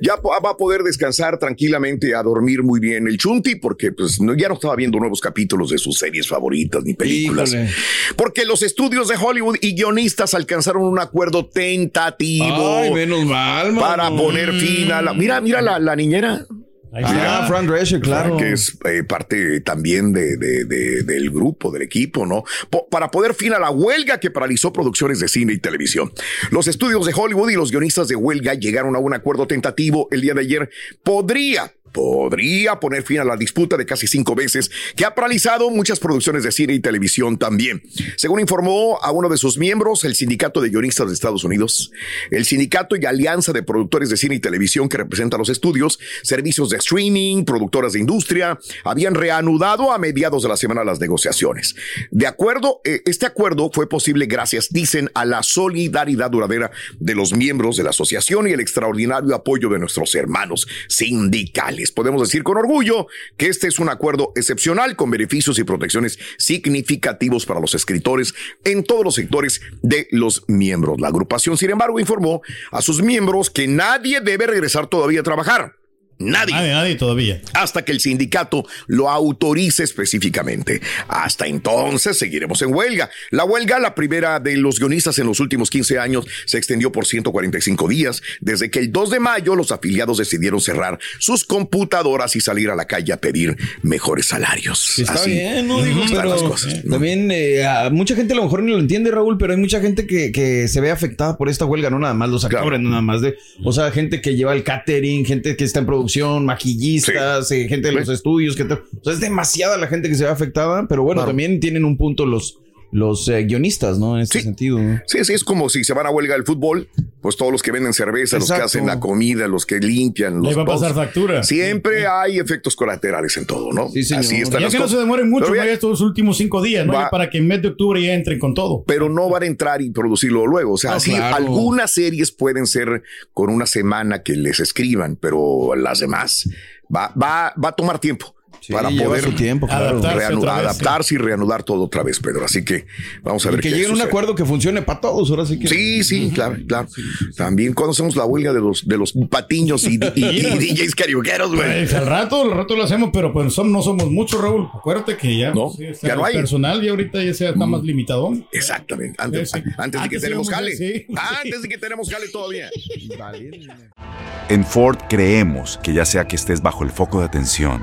[0.02, 4.36] ya va a poder descansar tranquilamente, a dormir muy bien el Chunti, porque pues no-
[4.36, 7.50] ya no estaba viendo nuevos capítulos de sus series favoritas ni películas.
[7.52, 7.70] Híjole.
[8.16, 13.80] Porque los estudios de Hollywood y guionistas alcanzaron un acuerdo tentativo Ay, menos mal, mano.
[13.80, 15.14] para poner fin a la...
[15.14, 16.46] Mira, mira la, la niñera.
[16.94, 18.36] Ah, Fran Drescher, claro.
[18.36, 22.44] Que es eh, parte también de, de- de- del grupo, del equipo, ¿no?
[22.68, 26.12] Po- para poder fin a la huelga que paralizó producciones de cine y televisión.
[26.50, 30.20] Los estudios de Hollywood y los guionistas de huelga llegaron a un acuerdo tentativo el
[30.20, 30.70] día de ayer.
[31.02, 36.00] Podría podría poner fin a la disputa de casi cinco veces que ha paralizado muchas
[36.00, 37.82] producciones de cine y televisión también.
[38.16, 41.92] Según informó a uno de sus miembros, el Sindicato de Guionistas de Estados Unidos,
[42.30, 46.70] el Sindicato y Alianza de Productores de Cine y Televisión que representa los estudios, servicios
[46.70, 51.74] de streaming, productoras de industria, habían reanudado a mediados de la semana las negociaciones.
[52.10, 57.32] De acuerdo, eh, este acuerdo fue posible gracias, dicen, a la solidaridad duradera de los
[57.32, 61.81] miembros de la asociación y el extraordinario apoyo de nuestros hermanos sindicales.
[61.90, 67.46] Podemos decir con orgullo que este es un acuerdo excepcional con beneficios y protecciones significativos
[67.46, 71.00] para los escritores en todos los sectores de los miembros.
[71.00, 75.81] La agrupación, sin embargo, informó a sus miembros que nadie debe regresar todavía a trabajar.
[76.24, 76.54] Nadie.
[76.54, 77.40] Nadie, nadie todavía.
[77.54, 80.80] Hasta que el sindicato lo autorice específicamente.
[81.08, 83.10] Hasta entonces seguiremos en huelga.
[83.30, 87.06] La huelga, la primera de los guionistas en los últimos 15 años, se extendió por
[87.06, 92.40] 145 días, desde que el 2 de mayo los afiliados decidieron cerrar sus computadoras y
[92.40, 94.98] salir a la calle a pedir mejores salarios.
[94.98, 96.84] Está Así bien, no digo, están pero las cosas.
[96.84, 96.92] ¿no?
[96.92, 99.80] también eh, a mucha gente a lo mejor ni lo entiende, Raúl, pero hay mucha
[99.80, 102.90] gente que, que se ve afectada por esta huelga, no nada más los actores, no
[102.90, 106.11] nada más de, o sea, gente que lleva el catering, gente que está en producción,
[106.44, 110.14] maquillistas, eh, gente de los estudios, que te- o sea, es demasiada la gente que
[110.14, 112.58] se ve afectada, pero bueno, también tienen un punto los
[112.92, 114.16] los eh, guionistas, ¿no?
[114.16, 114.78] En este sentido.
[114.78, 115.00] ¿no?
[115.06, 116.88] Sí, sí, es como si se van a huelga del fútbol,
[117.22, 120.48] pues todos los que venden cerveza, los que hacen la comida, los que limpian, los
[120.50, 121.42] Le va a pasar factura.
[121.42, 123.86] Siempre hay efectos colaterales en todo, ¿no?
[123.86, 124.90] Así están ya las que no cosas.
[124.90, 126.92] se demoren mucho, no estos últimos cinco días, ¿no?
[126.92, 128.84] Va- para que en mes de octubre ya entren con todo.
[128.86, 130.74] pero no van a entrar y producirlo luego.
[130.74, 131.34] O sea, No, sí, claro.
[131.36, 133.02] algunas series pueden ser
[133.32, 136.46] con una semana que les escriban, pero las demás
[136.94, 138.34] va, va, va a tomar tiempo.
[138.70, 140.00] Para poder su tiempo, claro.
[140.00, 142.44] reanu- Adaptarse otra vez, adaptarse y reanudar todo otra vez, Pedro.
[142.44, 142.86] Así que
[143.22, 145.46] vamos a ver Y que qué lleguen a un acuerdo que funcione para todos, ahora
[145.46, 145.68] sí que.
[145.68, 146.88] Sí, sí, claro, claro.
[147.36, 150.40] También cuando hacemos la huelga de los, de los patiños y, y- y
[150.74, 151.62] DJs carioqueros, güey.
[151.80, 154.68] Pues, al rato, al rato lo hacemos, pero pues som- no somos muchos, Raúl.
[154.74, 156.34] Acuérdate que ya, No, sí, está ya no hay.
[156.34, 156.38] Mm.
[156.38, 158.32] personal y ahorita ya se está más limitado.
[158.52, 159.16] Exactamente.
[159.22, 159.70] Antes, Sí, sí.
[159.76, 160.76] antes de que tenemos jale.
[160.76, 161.06] sí.
[161.16, 162.68] Antes de que tenemos jale todavía.
[164.48, 167.82] En Ford creemos que ya sea que estés bajo el foco de atención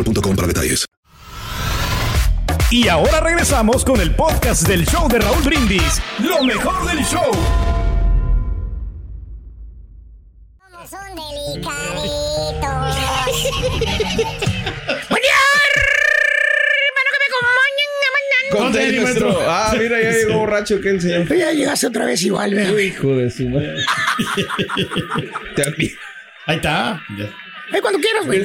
[0.03, 0.85] boostmobile.com para detalles.
[2.69, 6.01] Y ahora regresamos con el podcast del show de Raúl Brindis.
[6.19, 7.31] Lo mejor del show.
[10.89, 12.61] Son delicaditos.
[15.09, 15.31] ¡Buen día!
[18.51, 18.73] Que Con.
[19.47, 21.27] Ah, mira, ya llegó borracho, ¿qué el señor?
[21.27, 22.77] Tú ya llegaste otra vez igual, ¿verdad?
[22.77, 23.75] Hijo de su madre.
[26.47, 27.01] Ahí está.
[27.71, 28.43] Ahí cuando quieras, güey.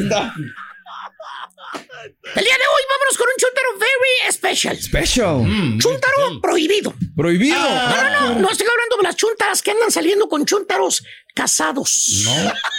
[2.34, 4.76] El día de hoy vámonos con un chuntaro very special.
[4.80, 5.36] Special.
[5.42, 5.78] Mm.
[5.80, 6.94] Chuntaro prohibido.
[7.16, 7.58] Prohibido.
[7.58, 11.02] No, no, no, no estoy hablando de las chuntaras que andan saliendo con chuntaros
[11.34, 12.24] casados.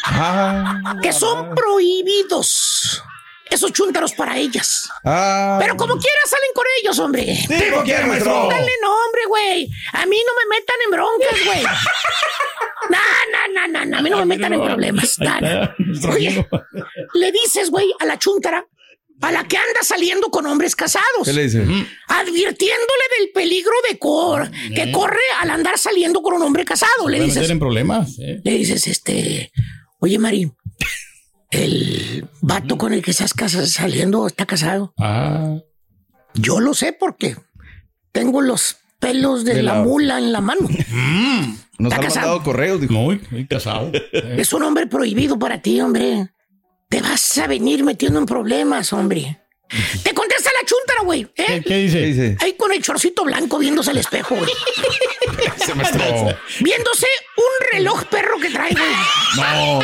[0.06, 3.04] Ah, Que son prohibidos.
[3.50, 4.90] Esos chúntaros para ellas.
[5.06, 5.58] ah.
[5.60, 7.38] Pero como quiera salen con ellos, hombre.
[7.48, 8.48] ¿Tipo quién, maestro?
[8.50, 9.70] Dale nombre, güey.
[9.94, 11.64] A mí no me metan en broncas, güey.
[12.90, 15.20] No, no, no, no, no, a mí no me metan en problemas.
[15.20, 15.48] No, no.
[15.48, 16.48] está, nuestro Oye,
[17.16, 18.66] le dices, güey, a la chuntara,
[19.22, 21.06] a la que anda saliendo con hombres casados.
[21.26, 21.60] ¿Qué le dice?
[22.08, 27.10] Advirtiéndole del peligro de cor que corre al andar saliendo con un hombre casado.
[27.10, 28.18] Le dices, meter en problemas.
[28.20, 28.40] ¿eh?
[28.44, 29.52] le dices, este,
[30.00, 30.52] oye, Mari,
[31.52, 33.34] el vato con el que estás
[33.72, 34.94] saliendo está casado.
[35.00, 35.58] Ah.
[36.36, 37.36] Yo lo sé porque
[38.12, 40.62] tengo los pelos de, De la, la- mula en la mano.
[41.80, 42.28] Nos Está han casado.
[42.28, 42.94] mandado correos, dijo.
[42.94, 43.92] Muy, muy casado.
[44.12, 46.30] Es un hombre prohibido para ti, hombre.
[46.90, 49.42] Te vas a venir metiendo en problemas, hombre.
[50.04, 51.24] Te contesta la chuntara, güey.
[51.36, 51.62] ¿eh?
[51.62, 52.38] ¿Qué, qué dice?
[52.40, 54.50] Ahí con el chorcito blanco viéndose al espejo, güey.
[55.58, 56.00] Ese maestro.
[56.62, 58.86] Viéndose un reloj perro que trae, güey.
[59.36, 59.80] No.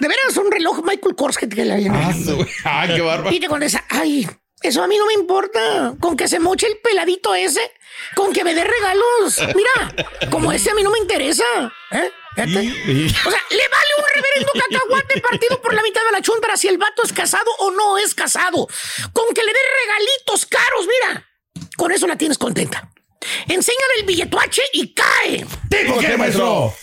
[0.00, 1.96] De veras, un reloj Michael Kors que te la viene.
[1.96, 3.34] Ah, su- ah, qué bárbaro.
[3.34, 4.28] Y te contesta, ay,
[4.68, 5.94] eso a mí no me importa.
[6.00, 7.72] Con que se moche el peladito ese,
[8.14, 9.38] con que me dé regalos.
[9.54, 9.94] Mira,
[10.30, 11.44] como ese a mí no me interesa.
[11.90, 12.10] ¿Eh?
[12.34, 12.50] Fíjate.
[12.50, 16.68] O sea, le vale un reverendo cacahuate partido por la mitad de la chuntara si
[16.68, 18.66] el vato es casado o no es casado.
[19.12, 21.28] Con que le dé regalitos caros, mira.
[21.76, 22.90] Con eso la tienes contenta.
[23.48, 25.46] Enséñale el billetuache y cae.
[25.70, 26.74] ¿Tipo qué, maestro?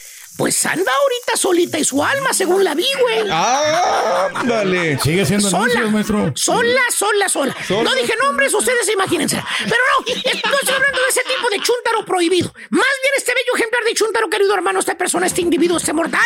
[0.41, 3.27] Pues anda ahorita solita y su alma, según la vi, güey.
[3.29, 4.97] Ah, dale.
[4.97, 6.31] Sigue siendo Sola, anuncios, maestro.
[6.35, 7.55] sola, sola, sola.
[7.67, 7.83] Sola.
[7.83, 9.35] No dije nombres, ustedes imagínense.
[9.59, 12.51] Pero no, no estoy hablando de ese tipo de chúntaro prohibido.
[12.71, 16.19] Más bien este bello ejemplar de chúntaro, querido hermano, esta persona, este individuo, este mortal.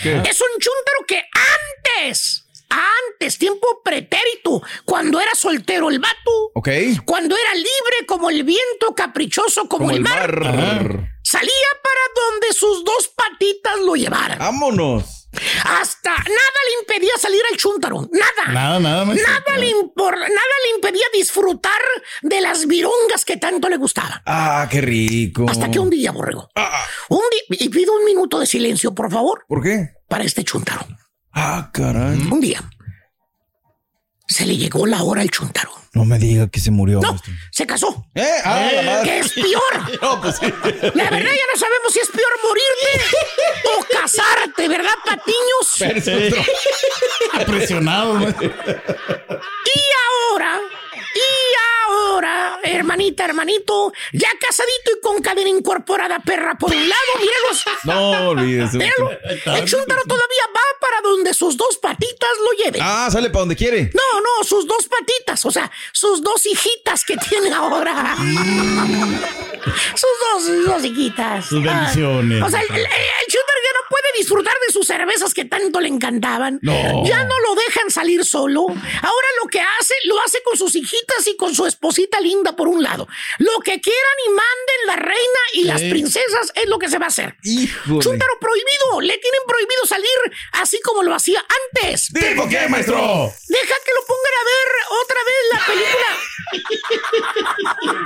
[0.00, 0.22] ¿Qué?
[0.30, 1.20] Es un chúntaro que
[1.96, 6.68] antes, antes, tiempo pretérito, cuando era soltero el vato, Ok.
[7.04, 11.08] cuando era libre como el viento, caprichoso como, Como el el mar, mar.
[11.22, 14.38] salía para donde sus dos patitas lo llevaran.
[14.38, 15.16] Vámonos.
[15.64, 16.26] Hasta nada
[16.66, 18.00] le impedía salir al chúntaro.
[18.10, 18.52] Nada.
[18.52, 19.30] Nada, nada, maestro.
[19.30, 21.80] Nada le, impor- nada le impedía disfrutar
[22.22, 24.20] de las virongas que tanto le gustaban.
[24.26, 25.46] Ah, qué rico.
[25.48, 26.48] Hasta que un día, borrego.
[26.56, 29.90] Ah, Un día, y pido un minuto de silencio, por favor, ¿Por qué?
[30.08, 30.84] para este chuntaro.
[31.32, 32.18] Ah, caray.
[32.30, 32.62] Un día
[34.30, 35.70] se le llegó la hora al chuntaro.
[35.92, 37.00] No me diga que se murió.
[37.00, 37.32] No, maestro.
[37.50, 38.06] se casó.
[38.14, 38.24] ¿Eh?
[38.44, 39.02] Ah, la madre.
[39.10, 40.00] Que es peor.
[40.02, 40.46] No, pues sí.
[40.46, 43.16] La verdad ya no sabemos si es peor morirte
[43.76, 45.80] o casarte, ¿verdad, patiños?
[45.80, 46.44] Maestro.
[47.52, 48.46] Presionado, maestro.
[48.46, 49.80] Y
[52.62, 57.64] hermanita, hermanito, ya casadito y con cadena incorporada, perra, por un lado, míralos.
[57.84, 58.78] No olvídese.
[58.78, 59.10] Míralo.
[59.10, 62.80] El chúntaro todavía va para donde sus dos patitas lo lleven.
[62.82, 63.90] Ah, sale para donde quiere.
[63.94, 68.16] No, no, sus dos patitas, o sea, sus dos hijitas que tiene ahora.
[69.94, 71.46] sus dos, sus dos hijitas.
[71.46, 72.42] Sus bendiciones.
[72.42, 72.86] Ah, o sea, el, el,
[73.62, 76.58] ya no puede disfrutar de sus cervezas que tanto le encantaban.
[76.62, 77.04] No.
[77.06, 78.66] Ya no lo dejan salir solo.
[78.68, 82.68] Ahora lo que hace, lo hace con sus hijitas y con su esposita linda por
[82.68, 83.06] un lado.
[83.38, 87.06] Lo que quieran y manden la reina y las princesas es lo que se va
[87.06, 87.36] a hacer.
[87.42, 88.18] Híjole.
[88.40, 89.00] Prohibido.
[89.02, 90.06] Le tienen prohibido salir
[90.52, 92.08] así como lo hacía antes.
[92.12, 92.96] ¿Tipo qué, maestro?
[92.96, 94.66] Deja que lo pongan a ver
[95.02, 96.10] otra vez la película.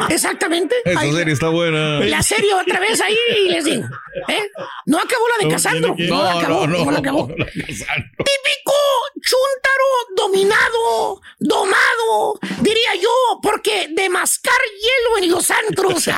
[0.10, 0.74] Exactamente.
[0.84, 2.00] Esa Ahí- serie está buena.
[2.00, 3.84] la serie otra vez ahí y les digo.
[4.28, 4.50] ¿eh?
[4.86, 5.80] No acabó la de.
[5.80, 7.28] No, No, la acabó.
[7.28, 8.72] Típico
[9.20, 9.84] chúntaro
[10.16, 13.10] dominado, domado, diría yo,
[13.42, 16.08] porque de mascar hielo en los antros.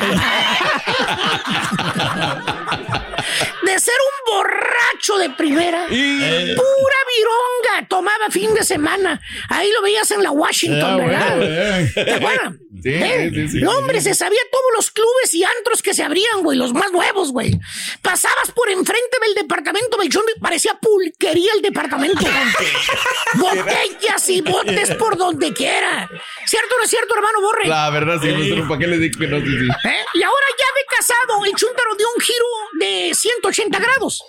[3.76, 5.86] de ser un borracho de primera.
[5.86, 9.20] Pura vironga tomaba fin de semana.
[9.50, 11.36] Ahí lo veías en la Washington, Ah, ¿verdad?
[11.36, 11.92] bueno, eh.
[11.94, 12.52] ¿Te acuerdas?
[12.82, 13.30] Sí, ¿Eh?
[13.32, 16.58] sí, sí, No, hombre, se sabía todos los clubes y antros que se abrían, güey,
[16.58, 17.58] los más nuevos, güey.
[18.02, 22.20] Pasabas por enfrente del departamento Belchón y parecía pulquería el departamento.
[23.34, 26.08] Botellas y botes por donde quiera.
[26.44, 27.66] ¿Cierto o no es cierto, hermano Borre?
[27.66, 28.28] La verdad, sí,
[28.68, 29.38] ¿para qué le digo que no?
[29.40, 29.88] Sí, sí.
[29.88, 30.04] ¿Eh?
[30.14, 32.46] Y ahora ya de casado, el chúntaro dio un giro
[32.78, 34.22] de 180 grados.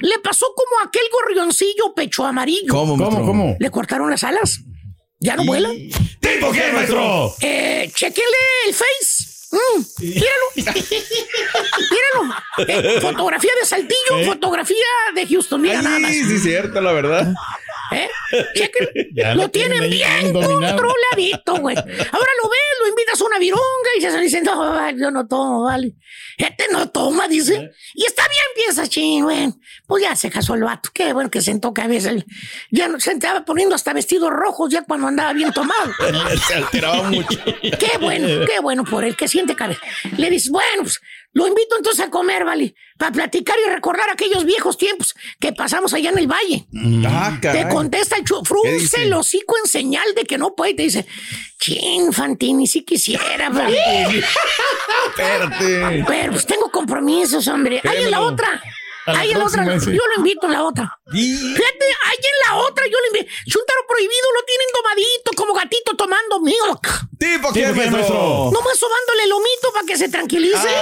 [0.00, 2.68] Le pasó como aquel gorrioncillo pecho amarillo.
[2.72, 2.96] ¿Cómo?
[2.96, 3.56] ¿Cómo, cómo?
[3.58, 4.60] Le cortaron las alas.
[5.18, 5.70] ¿Ya no vuela?
[6.20, 7.34] ¿Tipo qué, maestro?
[7.40, 8.36] Eh, chequenle
[8.68, 9.36] el face.
[9.50, 10.46] Mm, míralo.
[11.90, 12.34] míralo.
[12.68, 14.76] Eh, fotografía de Saltillo, fotografía
[15.14, 15.60] de Houston.
[15.62, 16.10] Mira nada más.
[16.10, 17.32] Sí, sí, cierto, la verdad.
[17.92, 18.08] ¿Eh?
[18.54, 18.88] Chequen.
[19.14, 20.76] Lo lo tienen bien dominado.
[20.76, 21.76] controladito, güey.
[21.76, 25.26] Ahora lo ves, lo invitas a una vironga y se dice, no, vale, yo no
[25.26, 25.94] tomo, vale.
[26.36, 27.70] Este no toma, dice.
[27.94, 29.52] Y está bien, piensa, ching, güey.
[29.86, 30.90] Pues ya se casó el vato.
[30.92, 32.10] Qué bueno que sentó cabeza.
[32.10, 32.24] él.
[32.70, 35.92] Ya no- se estaba poniendo hasta vestidos rojos ya cuando andaba bien tomado.
[36.46, 37.38] Se alteraba mucho.
[37.62, 39.80] Qué bueno, qué bueno por él, que siente cabeza.
[40.16, 41.00] Le dices, bueno, pues
[41.36, 45.92] lo invito entonces a comer, vale, para platicar y recordar aquellos viejos tiempos que pasamos
[45.92, 46.66] allá en el valle.
[47.06, 50.72] Ah, Te contesta el chu, ¿Qué frunce el hocico en señal de que no puede.
[50.72, 51.06] Te dice,
[51.60, 53.52] chin, Fantini, si quisiera.
[55.08, 56.04] Espérate.
[56.08, 57.82] Pero pues tengo compromisos, hombre.
[57.84, 58.62] Ahí en la otra.
[59.06, 59.64] Ahí en la otra.
[59.64, 60.98] Yo lo invito en la otra.
[61.10, 63.32] Fíjate, ahí en la otra yo le invito.
[63.46, 67.06] Chuntaro prohibido lo tienen domadito, como gatito tomando milk.
[67.18, 68.50] ¿Tipo qué, ¿Tipo qué, maestro?
[68.52, 70.68] Nomás sobándole el lomito para que se tranquilice.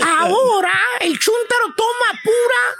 [0.00, 2.76] Ahora el chúntaro toma pura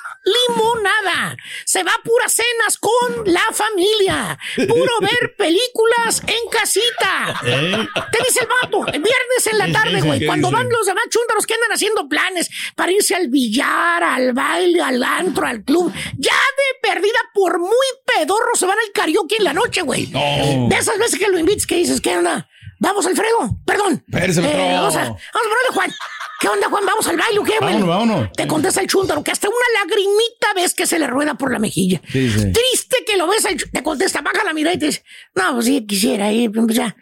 [0.48, 1.36] limonada.
[1.64, 4.38] Se va a puras cenas con la familia.
[4.56, 7.40] Puro ver películas en casita.
[7.44, 7.86] ¿Eh?
[8.12, 10.20] Te dice el vato, el viernes en la tarde, güey.
[10.20, 14.32] ¿Qué Cuando van los demás chúntaros que andan haciendo planes para irse al billar, al
[14.32, 15.92] baile, al antro, al club.
[16.16, 20.06] Ya de perdida, por muy pedorro, se van al karaoke en la noche, güey.
[20.08, 20.68] No.
[20.68, 22.48] De esas veces que lo invites, que dices, ¿qué onda?
[22.80, 23.58] Vamos, Alfredo.
[23.64, 24.04] Perdón.
[24.08, 24.44] Maestro.
[24.44, 25.90] vamos, a, vamos a ponerle, Juan.
[26.40, 26.86] ¿Qué onda, Juan?
[26.86, 27.74] ¿Vamos al baile o qué, güey?
[27.74, 28.32] Vámonos, vámonos.
[28.32, 31.58] Te contesta el chúntaro que hasta una lagrimita ves que se le rueda por la
[31.58, 32.00] mejilla.
[32.12, 32.52] Sí, sí.
[32.52, 35.02] Triste que lo ves, al te contesta, baja la mirada y te dice,
[35.34, 36.94] no, pues sí, quisiera ir, pues ya,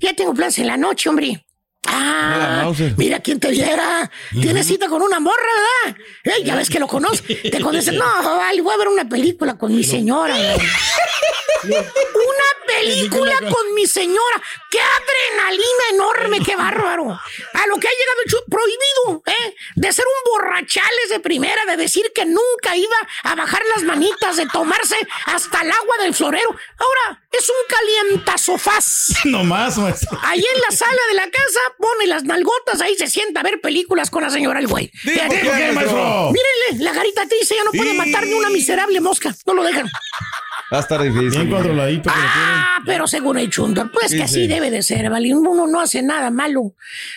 [0.00, 1.44] ya tengo planes en la noche, hombre.
[1.86, 4.10] Ah, mira quién te viera.
[4.40, 5.36] Tienes cita con una morra,
[6.24, 6.44] ¿verdad?
[6.44, 7.22] Ya ves que lo conoce.
[7.50, 7.92] Te conoce.
[7.92, 10.34] No, vale, voy a ver una película con mi señora.
[11.64, 14.42] Una película con mi señora.
[14.70, 16.40] ¡Qué adrenalina enorme!
[16.44, 17.10] ¡Qué bárbaro!
[17.12, 19.54] A lo que ha llegado el chu- prohibido, ¿eh?
[19.76, 24.36] De ser un borrachales de primera, de decir que nunca iba a bajar las manitas,
[24.36, 26.50] de tomarse hasta el agua del florero.
[26.78, 29.12] Ahora es un calientasofás.
[29.24, 30.18] No más, maestro.
[30.22, 33.60] Ahí en la sala de la casa pone las nalgotas, ahí se sienta a ver
[33.60, 34.90] películas con la señora el güey.
[35.04, 37.96] Mírenle, la garita triste ya no puede Sí.
[37.96, 39.34] matar ni una miserable mosca.
[39.46, 39.88] No lo dejan.
[40.72, 41.30] Va a estar difícil.
[41.30, 42.30] Bien controladito tienen.
[42.34, 44.46] Ah, pero según el Chundor, pues Sí, que así sí.
[44.46, 45.34] debe de ser, ¿vale?
[45.34, 46.74] Uno no hace nada malo.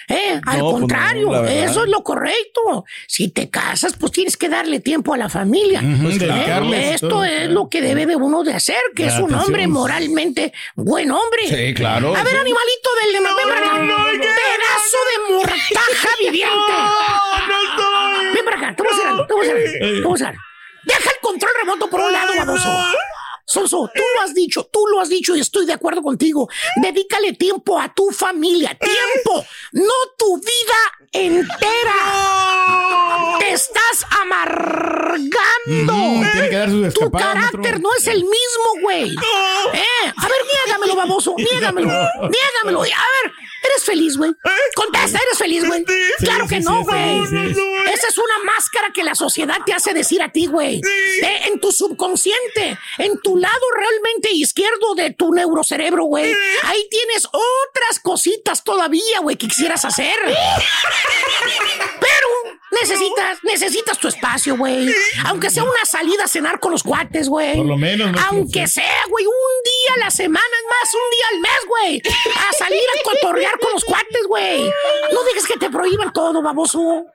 [0.08, 0.34] ¿eh?
[0.34, 2.86] Al No, pues no, contrario, eso es lo correcto.
[3.08, 5.80] Si te casas, pues tienes que darle tiempo a la familia.
[5.82, 6.18] Ujú, ¿eh?
[6.20, 7.54] dedicarles y Esto todo, es claro.
[7.54, 9.46] lo que debe de uno de hacer, que La es un atención.
[9.46, 11.48] hombre moralmente buen hombre.
[11.48, 12.10] Sí, claro.
[12.16, 14.12] A ver, animalito del de ven para acá.
[14.20, 16.74] Pedazo de mortaja viviente.
[18.34, 20.12] Ven para acá, te voy a hacer algo, te voy a hacer algo, te voy
[20.12, 20.42] a hacer algo.
[20.84, 22.70] Deja el control remoto por un lado, baboso.
[23.48, 26.50] Sonso, tú lo has dicho, tú lo has dicho y estoy de acuerdo contigo.
[26.82, 28.78] Dedícale tiempo a tu familia.
[28.78, 31.94] Tiempo, no tu vida entera.
[33.40, 35.94] Te estás amargando.
[35.94, 39.12] Ujú, tiene que dar sus Tu carácter no es el mismo, güey.
[39.12, 41.34] Eh, a ver, niégamelo, baboso.
[41.38, 41.88] Niégamelo.
[41.88, 42.82] Niégamelo.
[42.82, 43.34] A ver,
[43.72, 44.32] ¿eres feliz, güey?
[44.76, 45.86] Contesta, ¿eres feliz, güey?
[46.20, 47.22] claro que sí, no, güey.
[47.94, 50.82] Esa es una máscara que la sociedad te hace decir a ti, güey.
[51.22, 56.34] Eh, en tu subconsciente, en tu lado realmente izquierdo de tu neurocerebro, güey.
[56.64, 60.16] Ahí tienes otras cositas todavía, güey, que quisieras hacer.
[62.00, 64.94] Pero Necesitas, necesitas tu espacio, güey.
[65.26, 67.56] Aunque sea una salida a cenar con los cuates, güey.
[67.56, 71.10] Por lo menos, maestro, Aunque sea, güey, un día a la semana, es más, un
[71.12, 72.02] día al mes, güey.
[72.50, 74.70] A salir a cotorrear con los cuates, güey.
[75.14, 77.06] No dejes que te prohíban todo, baboso.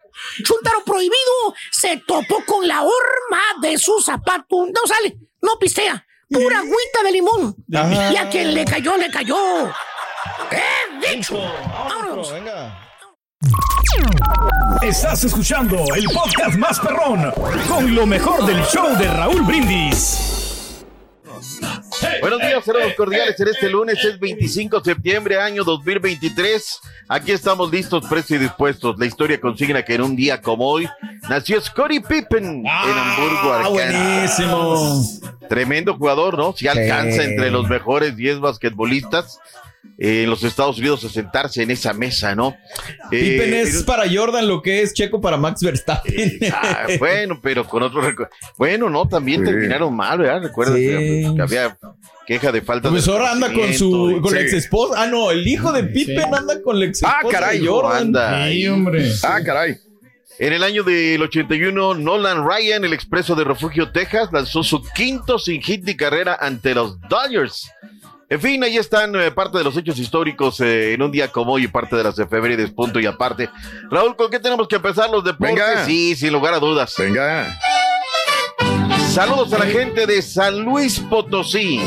[0.42, 4.66] Chuntaro prohibido se topó con la horma de su zapato.
[4.66, 6.06] No sale, no pistea.
[6.28, 7.56] Pura agüita de limón.
[7.74, 8.12] Ajá.
[8.12, 9.66] Y a quien le cayó, le cayó.
[10.50, 11.38] ¡Eh, dicho!
[11.88, 12.32] Vámonos.
[14.80, 17.30] Estás escuchando el podcast más perrón
[17.68, 20.84] con lo mejor del show de Raúl Brindis.
[22.20, 26.80] Buenos días, saludos cordiales en este lunes, es 25 de septiembre, año 2023.
[27.08, 28.96] Aquí estamos listos, prestos y dispuestos.
[28.98, 30.88] La historia consigna que en un día como hoy
[31.28, 34.48] nació Scottie Pippen en Hamburgo, Ah, Arkansas.
[34.48, 35.38] buenísimo.
[35.48, 36.54] Tremendo jugador, ¿no?
[36.56, 37.28] Si alcanza Sí.
[37.30, 39.38] entre los mejores 10 basquetbolistas
[39.98, 42.56] eh, en los Estados Unidos a sentarse en esa mesa, ¿no?
[43.10, 46.38] Eh, Pippen es para Jordan lo que es Checo para Max Verstappen.
[46.52, 48.00] Ah, bueno, pero con otro
[48.56, 49.46] Bueno, no, también Sí.
[49.46, 50.42] terminaron mal, ¿verdad?
[50.42, 50.82] Recuerda Sí.
[50.88, 51.76] que había
[52.26, 53.00] queja de falta El de.
[53.02, 55.02] profesor anda con su con la ex esposa.
[55.02, 57.96] Ah, no, el hijo de Pippen anda con la ex esposa Ah, caray, de Jordan.
[58.02, 58.48] anda.
[58.48, 59.12] Sí, hombre.
[59.24, 59.76] Ah, caray.
[60.38, 65.38] En el año del 81, Nolan Ryan, el expreso de Refugio, Texas, lanzó su quinto
[65.38, 67.70] sin hit de carrera ante los Dodgers.
[68.32, 71.52] En fin, ahí están eh, parte de los hechos históricos eh, en un día como
[71.52, 73.50] hoy y parte de las efemérides, punto y aparte.
[73.90, 75.54] Raúl, ¿con qué tenemos que empezar los deportes?
[75.54, 75.84] Venga.
[75.84, 76.94] Sí, sin lugar a dudas.
[76.96, 77.58] Venga.
[79.10, 81.78] Saludos a la gente de San Luis Potosí.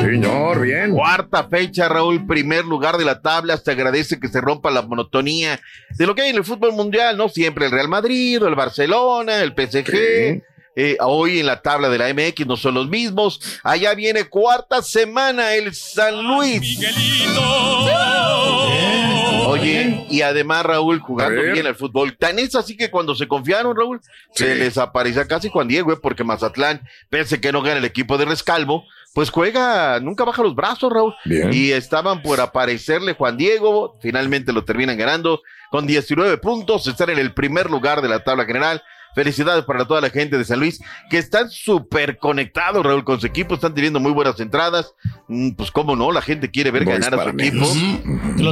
[0.00, 0.90] Señor, bien.
[0.90, 3.56] Cuarta fecha, Raúl, primer lugar de la tabla.
[3.56, 5.60] Se agradece que se rompa la monotonía
[5.96, 7.28] de lo que hay en el fútbol mundial, ¿no?
[7.28, 10.42] Siempre el Real Madrid, o el Barcelona, el PSG.
[10.76, 13.40] Eh, hoy en la tabla de la MX no son los mismos.
[13.62, 16.80] Allá viene cuarta semana el San Luis.
[19.46, 22.16] Oye, y además Raúl jugando bien al fútbol.
[22.16, 24.00] Tan es así que cuando se confiaron, Raúl,
[24.34, 28.18] se les aparecía casi Juan Diego, eh, porque Mazatlán, pese que no gana el equipo
[28.18, 31.14] de Rescalvo, pues juega, nunca baja los brazos, Raúl.
[31.24, 31.52] Bien.
[31.52, 37.18] Y estaban por aparecerle Juan Diego, finalmente lo terminan ganando con 19 puntos, están en
[37.18, 38.82] el primer lugar de la tabla general.
[39.14, 43.26] Felicidades para toda la gente de San Luis, que están súper conectados, Raúl, con su
[43.26, 44.94] equipo, están teniendo muy buenas entradas.
[45.28, 47.64] Mm, Pues cómo no, la gente quiere ver ganar a su equipo.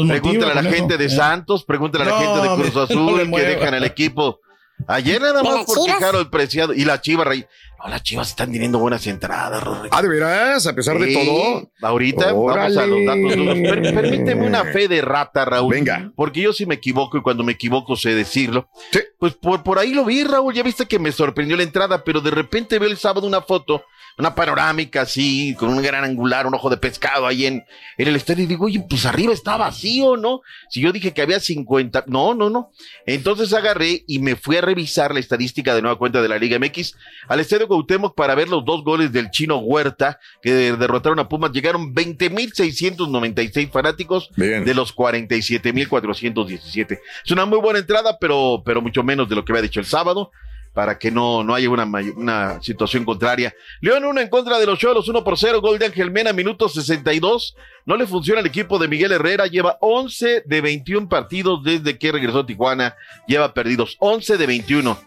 [0.09, 0.99] Pregúntale a la gente eso.
[0.99, 1.11] de Eh.
[1.11, 4.41] Santos, pregúntale a la No, gente de Cruz Azul que dejan al equipo.
[4.87, 6.03] Ayer nada ¿De más porque Chivas?
[6.03, 7.47] Harold Preciado y la Chivas Rey.
[7.83, 9.89] No, las Chivas están teniendo buenas entradas, Rodrigo.
[9.97, 11.69] Ah, de veras, a pesar de todo.
[11.83, 12.87] Ahorita vamos a Órale.
[12.87, 13.59] los datos duros.
[13.59, 15.75] Per- permíteme una fe de rata, Raúl.
[15.75, 16.13] Venga.
[16.15, 18.69] Porque yo sí me equivoco y cuando me equivoco sé decirlo.
[18.93, 19.01] Sí.
[19.19, 20.55] Pues por, por ahí lo vi, Raúl.
[20.55, 23.85] Ya viste que me sorprendió la entrada, pero de repente veo el sábado una foto,
[24.19, 27.65] una panorámica así, con un gran angular, un ojo de pescado ahí en,
[27.99, 28.45] en el estadio.
[28.45, 30.43] Y digo, oye, pues arriba está vacío, ¿no?
[30.69, 32.05] Si yo dije que había 50.
[32.07, 32.71] No, no, no.
[33.07, 36.59] Entonces agarré y me fui a revisar la estadística de nueva cuenta de la Liga
[36.59, 36.95] MX
[37.29, 41.53] al estadio Cuauhtémoc para ver los dos goles del chino Huerta que derrotaron a Pumas.
[41.53, 44.65] Llegaron 20.696 fanáticos Bien.
[44.65, 46.99] de los 47.417.
[47.25, 49.87] Es una muy buena entrada, pero, pero mucho menos de lo que había dicho el
[49.87, 50.31] sábado.
[50.73, 51.85] Para que no, no haya una,
[52.17, 53.55] una situación contraria.
[53.81, 55.61] León 1 en contra de los Cholos, 1 por 0.
[55.61, 57.55] Gol de Ángel Mena, minuto 62.
[57.85, 59.47] No le funciona el equipo de Miguel Herrera.
[59.47, 62.95] Lleva 11 de 21 partidos desde que regresó a Tijuana.
[63.27, 64.99] Lleva perdidos 11 de 21.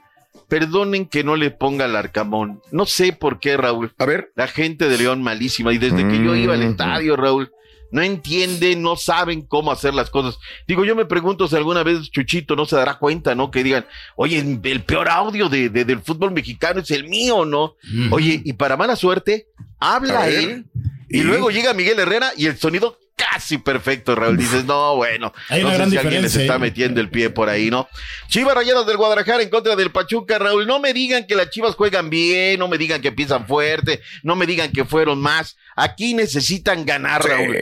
[0.47, 2.61] Perdonen que no le ponga el arcamón.
[2.71, 3.93] No sé por qué, Raúl.
[3.97, 4.31] A ver.
[4.35, 5.73] La gente de León malísima.
[5.73, 6.69] Y desde que yo iba al Mm.
[6.71, 7.51] estadio, Raúl,
[7.95, 10.37] no entienden, no saben cómo hacer las cosas.
[10.67, 13.49] Digo, yo me pregunto si alguna vez Chuchito no se dará cuenta, ¿no?
[13.51, 13.85] Que digan,
[14.17, 17.75] oye, el peor audio de, de- del fútbol mexicano es el mío, ¿no?
[18.11, 19.47] Oye, y para mala suerte,
[19.79, 20.65] habla él.
[21.07, 22.99] Y, luego llega Miguel Herrera y el sonido
[23.31, 24.37] casi perfecto, Raúl.
[24.37, 26.59] Dices, no, bueno, Hay no sé si alguien les diferencia, está ¿eh?
[26.59, 27.87] metiendo el pie por ahí, ¿no?
[28.27, 30.67] Chivas Rayadas del Guadalajara en contra del Pachuca, Raúl.
[30.67, 34.35] No me digan que las Chivas juegan bien, no me digan que empiezan fuerte, no
[34.35, 35.57] me digan que fueron más.
[35.75, 37.57] Aquí necesitan ganar, Raúl.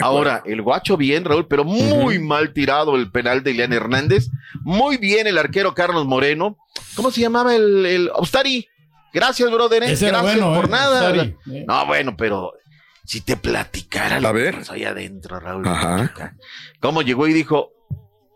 [0.00, 4.28] Ahora, el guacho bien, Raúl, pero muy mal tirado el penal de Ileán Hernández.
[4.62, 6.56] Muy bien el arquero Carlos Moreno.
[6.94, 8.68] ¿Cómo se llamaba el, el Ostari?
[9.12, 9.82] Gracias, brother.
[9.82, 9.86] ¿eh?
[9.86, 10.68] Gracias bueno, por ¿eh?
[10.68, 11.14] nada.
[11.66, 12.52] No, bueno, pero
[13.08, 14.52] si te platicara lo A ver.
[14.52, 15.66] que pasó ahí adentro, Raúl.
[15.66, 16.12] Ajá.
[16.78, 17.72] ¿Cómo llegó y dijo,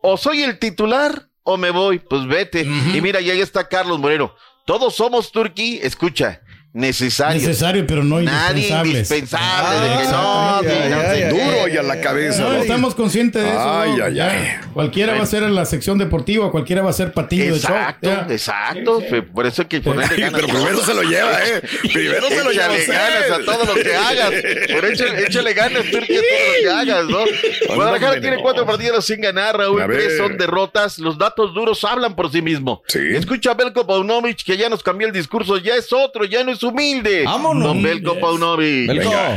[0.00, 1.98] o soy el titular o me voy?
[1.98, 2.62] Pues vete.
[2.62, 4.34] Y mira, y ahí está Carlos Moreno.
[4.64, 5.78] Todos somos Turquí.
[5.82, 6.40] Escucha,
[6.72, 7.42] necesarios.
[7.42, 8.90] Necesario, pero no Nadie indispensable.
[8.92, 9.88] indispensable.
[9.88, 11.44] de que no.
[11.44, 12.42] Duro y a la cabeza.
[12.42, 13.58] No, estamos conscientes de eso.
[13.80, 14.04] Ay, ¿no?
[14.04, 14.30] ay, Ya.
[14.30, 14.48] ay.
[14.72, 18.14] Cualquiera va a ser en la sección deportiva, cualquiera va a ser patillo Exacto, de
[18.16, 18.26] show.
[18.26, 18.32] Ya.
[18.34, 19.02] exacto.
[19.34, 20.40] Por eso hay que ponerle Sí, ganas.
[20.40, 21.62] pero primero se lo lleva, ¿eh?
[21.92, 22.92] Primero se lo lleva Échale usted.
[22.94, 24.30] ganas a todo lo que hagas.
[24.72, 27.18] Por échale, échale ganas, Turquía, a todo lo que hagas, ¿no?
[27.74, 29.82] Guadalajara tiene cuatro partidos sin ganar, Raúl.
[29.88, 30.98] Tres son derrotas.
[30.98, 32.82] Los datos duros hablan por sí mismo.
[32.94, 35.58] Escucha a Belko Paunovic, que ya nos cambió el discurso.
[35.58, 37.24] Ya es otro, ya no es humilde.
[37.24, 37.64] Vámonos.
[37.64, 38.88] Don Belko Paunovic.
[38.88, 39.10] Belko.
[39.10, 39.36] Venga,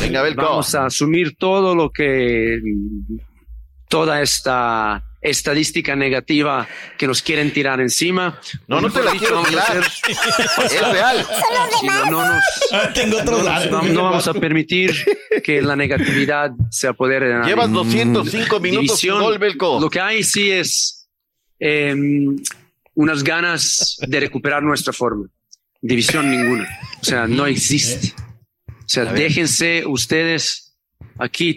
[0.00, 0.42] venga, Belko.
[0.42, 2.58] Vamos a asumir todo lo que
[3.88, 8.38] toda esta estadística negativa que nos quieren tirar encima.
[8.68, 9.84] No, no te la quiero dicho, vamos a tirar.
[9.84, 11.26] hacer- Es real.
[11.82, 13.42] No, no nos- Tengo otros
[13.92, 14.94] no, vamos a permitir
[15.42, 17.48] que la negatividad se apodere de nadie.
[17.48, 19.80] Llevas 205 minutos sin División, gol, Belko.
[19.80, 21.08] Lo que hay sí es
[21.58, 21.94] eh,
[22.94, 25.26] unas ganas de recuperar nuestra forma.
[25.80, 26.68] División ninguna.
[27.00, 28.14] O sea, no existe.
[28.68, 30.76] O sea, déjense ustedes
[31.18, 31.54] aquí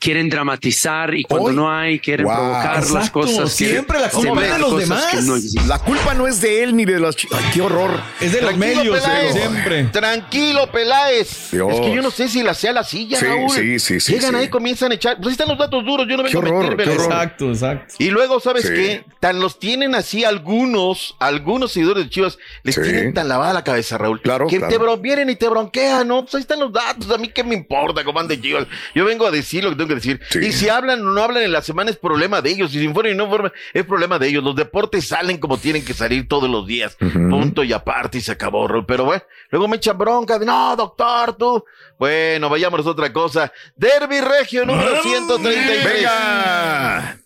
[0.00, 2.34] quieren dramatizar y cuando Hoy- no hay quieren Wow.
[2.34, 3.54] provocar las cosas.
[3.54, 5.24] que- siempre la culpa es de los demás.
[5.24, 5.36] no.
[5.66, 7.38] La culpa no es de él ni de las chicas.
[7.38, 8.00] Ay, qué horror.
[8.20, 9.36] Es de los Tranquilo, medios, Peláez.
[9.36, 9.84] eh, siempre.
[9.84, 11.50] Tranquilo, Peláez.
[11.52, 11.74] Dios.
[11.74, 13.50] Es que yo no sé si la sea la silla, Sí, Raúl.
[13.50, 14.36] sí, sí, sí, Llegan sí.
[14.36, 15.16] ahí, comienzan a echar.
[15.16, 16.06] Pues ahí están los datos duros.
[16.08, 17.04] Yo no vengo Qué a horror, mentir, qué horror.
[17.12, 17.94] Exacto, exacto.
[17.98, 18.72] Y luego, ¿sabes Sí.
[18.74, 19.04] qué?
[19.20, 22.80] Tan los tienen así algunos, algunos seguidores de Chivas, les Sí.
[22.80, 24.22] tienen tan lavada la cabeza, Raúl.
[24.22, 24.96] Claro, Que claro.
[24.96, 26.22] te vienen y te bronquean, ¿no?
[26.22, 27.10] Pues ahí están los datos.
[27.10, 28.66] A mí qué me importa, comando de Chivas.
[28.94, 30.20] Yo vengo a decir lo que tengo que decir.
[30.30, 30.38] Sí.
[30.38, 32.74] Y si hablan o no hablan en la semana es problema de ellos.
[32.74, 34.42] Y si informan y no informan, es problema de ellos.
[34.42, 36.96] Los deportes salen como tienen que salir todos los días.
[36.96, 38.66] Punto y aparte y se acabó.
[38.86, 41.64] Pero bueno, luego me echan bronca de, no, doctor, tú.
[41.98, 43.52] Bueno, vayámonos a otra cosa.
[43.76, 45.84] Derby Regio número 133.
[45.84, 47.18] Venga.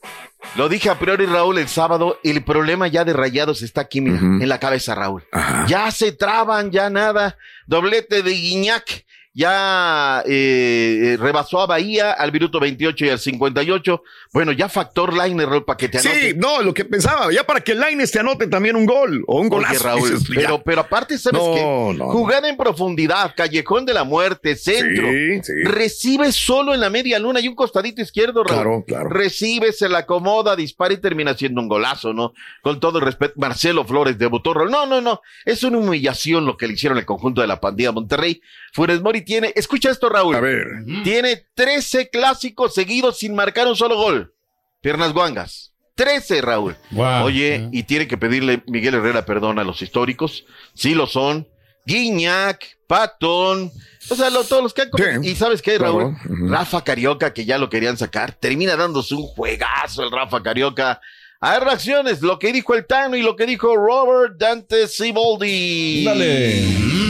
[0.56, 2.20] Lo dije a priori, Raúl, el sábado.
[2.22, 5.24] El problema ya de rayados está aquí, mira, en la cabeza, Raúl.
[5.32, 5.66] Ajá.
[5.66, 7.36] Ya se traban, ya nada.
[7.66, 9.04] Doblete de Guiñac.
[9.36, 14.02] Ya eh, eh, rebasó a Bahía al minuto 28 y al 58.
[14.32, 16.30] Bueno, ya factor line, Raúl, para que te anote.
[16.30, 19.40] Sí, no, lo que pensaba, ya para que Laines te anote también un gol o
[19.40, 19.82] un Oye, golazo.
[19.84, 20.34] Raúl, dices, ya.
[20.36, 21.98] pero, pero aparte, ¿sabes No, qué?
[21.98, 25.08] no, Jugada en profundidad, callejón de la muerte, centro.
[25.10, 25.52] Sí, sí.
[25.64, 28.54] Recibe solo en la media luna y un costadito izquierdo, Raúl.
[28.62, 29.08] Claro, claro.
[29.08, 32.34] Recibe, se la acomoda, dispara y termina siendo un golazo, ¿no?
[32.62, 34.70] Con todo el respeto, Marcelo Flores debutó, Raúl.
[34.70, 35.22] No, no, no.
[35.44, 38.40] Es una humillación lo que le hicieron el conjunto de la pandilla Monterrey.
[38.74, 40.34] Funes Mori tiene, escucha esto, Raúl.
[40.34, 40.66] A ver.
[41.04, 44.34] Tiene 13 clásicos seguidos sin marcar un solo gol.
[44.80, 45.72] Piernas guangas.
[45.94, 46.76] 13, Raúl.
[46.90, 47.24] Wow.
[47.24, 50.44] Oye, y tiene que pedirle Miguel Herrera perdón a los históricos.
[50.74, 51.46] Sí lo son.
[51.86, 53.70] Guiñac, Patón.
[54.10, 55.22] O sea, lo- todos los que han...
[55.22, 56.50] Sí, y sabes qué, claro, Raúl?
[56.50, 61.00] Rafa Carioca, que ya lo querían sacar, termina dándose un juegazo el Rafa Carioca.
[61.40, 66.04] Hay reacciones, lo que dijo el Tano y lo que dijo Robert Dante Siboldi.
[66.04, 67.03] Dale.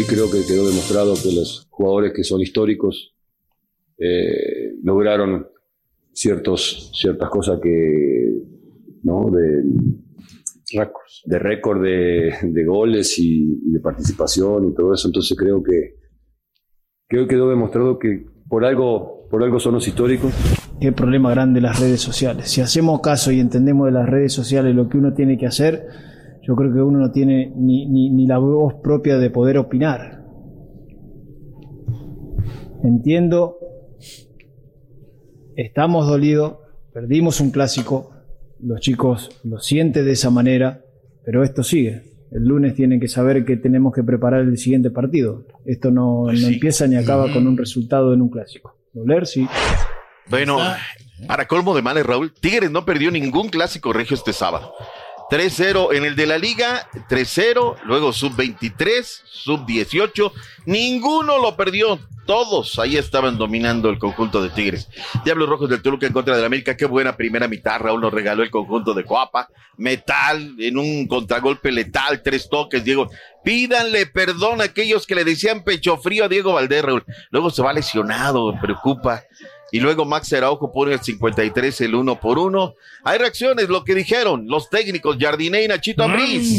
[0.00, 3.14] Hoy creo que quedó demostrado que los jugadores que son históricos
[3.98, 5.46] eh, lograron
[6.14, 8.32] ciertos, ciertas cosas que,
[9.02, 9.30] ¿no?
[9.30, 9.62] De
[10.72, 15.06] récords, de récord de, de goles y, y de participación y todo eso.
[15.08, 15.96] Entonces creo que,
[17.06, 20.32] que hoy quedó demostrado que por algo, por algo son los históricos.
[20.80, 22.50] Qué problema grande las redes sociales.
[22.50, 25.88] Si hacemos caso y entendemos de las redes sociales lo que uno tiene que hacer,
[26.42, 30.24] yo creo que uno no tiene ni, ni, ni la voz propia de poder opinar.
[32.82, 33.58] Entiendo,
[35.56, 36.58] estamos dolidos,
[36.92, 38.10] perdimos un clásico,
[38.58, 40.82] los chicos lo sienten de esa manera,
[41.24, 42.10] pero esto sigue.
[42.30, 45.44] El lunes tienen que saber que tenemos que preparar el siguiente partido.
[45.64, 48.76] Esto no, no empieza ni acaba con un resultado en un clásico.
[48.92, 49.46] Doler, sí.
[50.28, 50.58] Bueno,
[51.26, 54.72] para colmo de males, Raúl, Tigres no perdió ningún clásico regio este sábado.
[55.30, 60.32] 3-0 en el de la liga, 3-0, luego sub-23, sub-18,
[60.66, 64.88] ninguno lo perdió, todos ahí estaban dominando el conjunto de Tigres.
[65.24, 68.12] Diablos Rojos del Toluca en contra de la América, qué buena primera mitad, Raúl nos
[68.12, 73.08] regaló el conjunto de Coapa, metal, en un contragolpe letal, tres toques, Diego,
[73.44, 76.84] pídanle perdón a aquellos que le decían pecho frío a Diego Valdés,
[77.30, 79.22] luego se va lesionado, preocupa.
[79.72, 82.74] Y luego Max Araujo pone el 53, el uno por uno.
[83.04, 86.58] Hay reacciones, lo que dijeron los técnicos Jardine y Nachito Ambriz.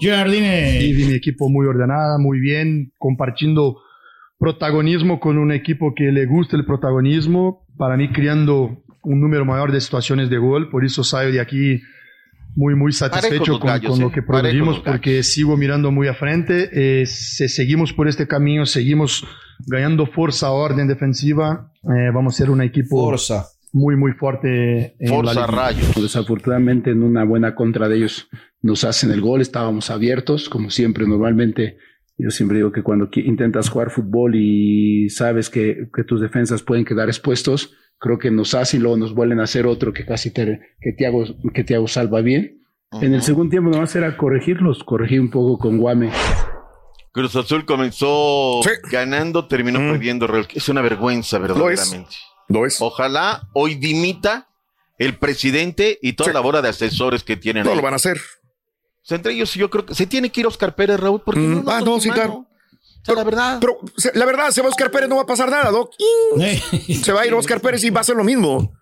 [0.00, 0.80] Jardine.
[0.82, 3.78] Y de mi equipo muy ordenada, muy bien, compartiendo
[4.38, 7.66] protagonismo con un equipo que le gusta el protagonismo.
[7.78, 10.68] Para mí, creando un número mayor de situaciones de gol.
[10.68, 11.80] Por eso salgo de aquí
[12.56, 14.22] muy, muy satisfecho con, gallos, con lo que
[14.78, 14.84] gallos.
[14.92, 16.70] porque sigo mirando muy a frente.
[16.72, 19.24] Eh, se- seguimos por este camino, seguimos
[19.66, 21.70] ganando fuerza, orden defensiva.
[21.84, 22.96] Eh, vamos a ser un equipo
[23.72, 24.96] muy, muy fuerte.
[24.98, 25.46] en la liga.
[26.00, 28.28] Desafortunadamente en una buena contra de ellos
[28.62, 31.76] nos hacen el gol, estábamos abiertos, como siempre, normalmente.
[32.18, 36.86] Yo siempre digo que cuando intentas jugar fútbol y sabes que, que tus defensas pueden
[36.86, 40.30] quedar expuestos, creo que nos hacen y luego nos vuelven a hacer otro que casi
[40.30, 41.24] te, que Thiago,
[41.54, 42.62] que Thiago salva bien.
[42.92, 46.10] En el segundo tiempo nomás era corregirlos, corregir un poco con Guame.
[47.12, 50.28] Cruz Azul comenzó ganando, terminó perdiendo.
[50.54, 52.16] Es una vergüenza, verdaderamente.
[52.48, 52.80] Lo es.
[52.80, 54.48] Ojalá hoy dimita
[54.98, 57.64] el presidente y toda la bola de asesores que tienen.
[57.64, 57.76] No ahí.
[57.76, 58.18] lo van a hacer.
[58.18, 61.40] O sea, entre ellos yo creo que se tiene que ir Oscar Pérez, Raúl, porque
[61.40, 62.48] Mm, no, no ah, es no, sí, mano.
[63.06, 63.20] Claro.
[63.20, 63.58] la verdad.
[63.60, 63.78] Pero
[64.14, 65.94] la verdad, se va Oscar Pérez, no va a pasar nada, Doc.
[67.02, 68.72] Se va a ir Oscar Pérez y va a hacer lo mismo.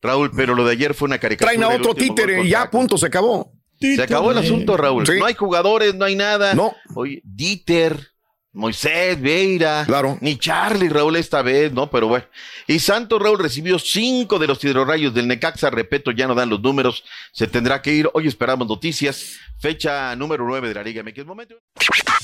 [0.00, 1.52] Raúl, pero lo de ayer fue una caricatura.
[1.52, 3.52] Traen a otro títere y ya, punto, se acabó.
[3.80, 5.06] Se acabó el asunto, Raúl.
[5.06, 5.18] Sí.
[5.18, 6.54] No hay jugadores, no hay nada.
[6.54, 6.74] No.
[6.94, 8.08] Oye, Dieter,
[8.52, 9.84] Moisés, Veira.
[9.86, 10.18] Claro.
[10.20, 11.90] Ni Charlie, Raúl, esta vez, ¿no?
[11.90, 12.24] Pero bueno.
[12.66, 15.70] Y Santos, Raúl, recibió cinco de los hidrorrayos del Necaxa.
[15.70, 17.04] Repito, ya no dan los números.
[17.32, 18.10] Se tendrá que ir.
[18.14, 19.38] Hoy esperamos noticias.
[19.60, 21.26] Fecha número nueve de la Liga MX.
[21.26, 21.56] Momento.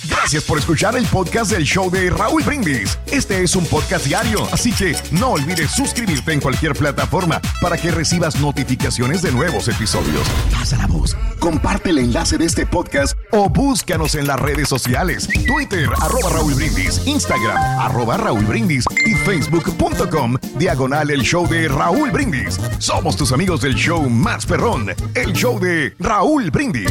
[0.09, 2.99] Gracias por escuchar el podcast del show de Raúl Brindis.
[3.11, 7.91] Este es un podcast diario, así que no olvides suscribirte en cualquier plataforma para que
[7.91, 10.29] recibas notificaciones de nuevos episodios.
[10.53, 15.29] Pasa la voz, comparte el enlace de este podcast o búscanos en las redes sociales.
[15.47, 22.11] Twitter, arroba Raúl Brindis, Instagram, arroba Raúl Brindis y facebook.com, diagonal el show de Raúl
[22.11, 22.61] Brindis.
[22.79, 26.91] Somos tus amigos del show más perrón, el show de Raúl Brindis.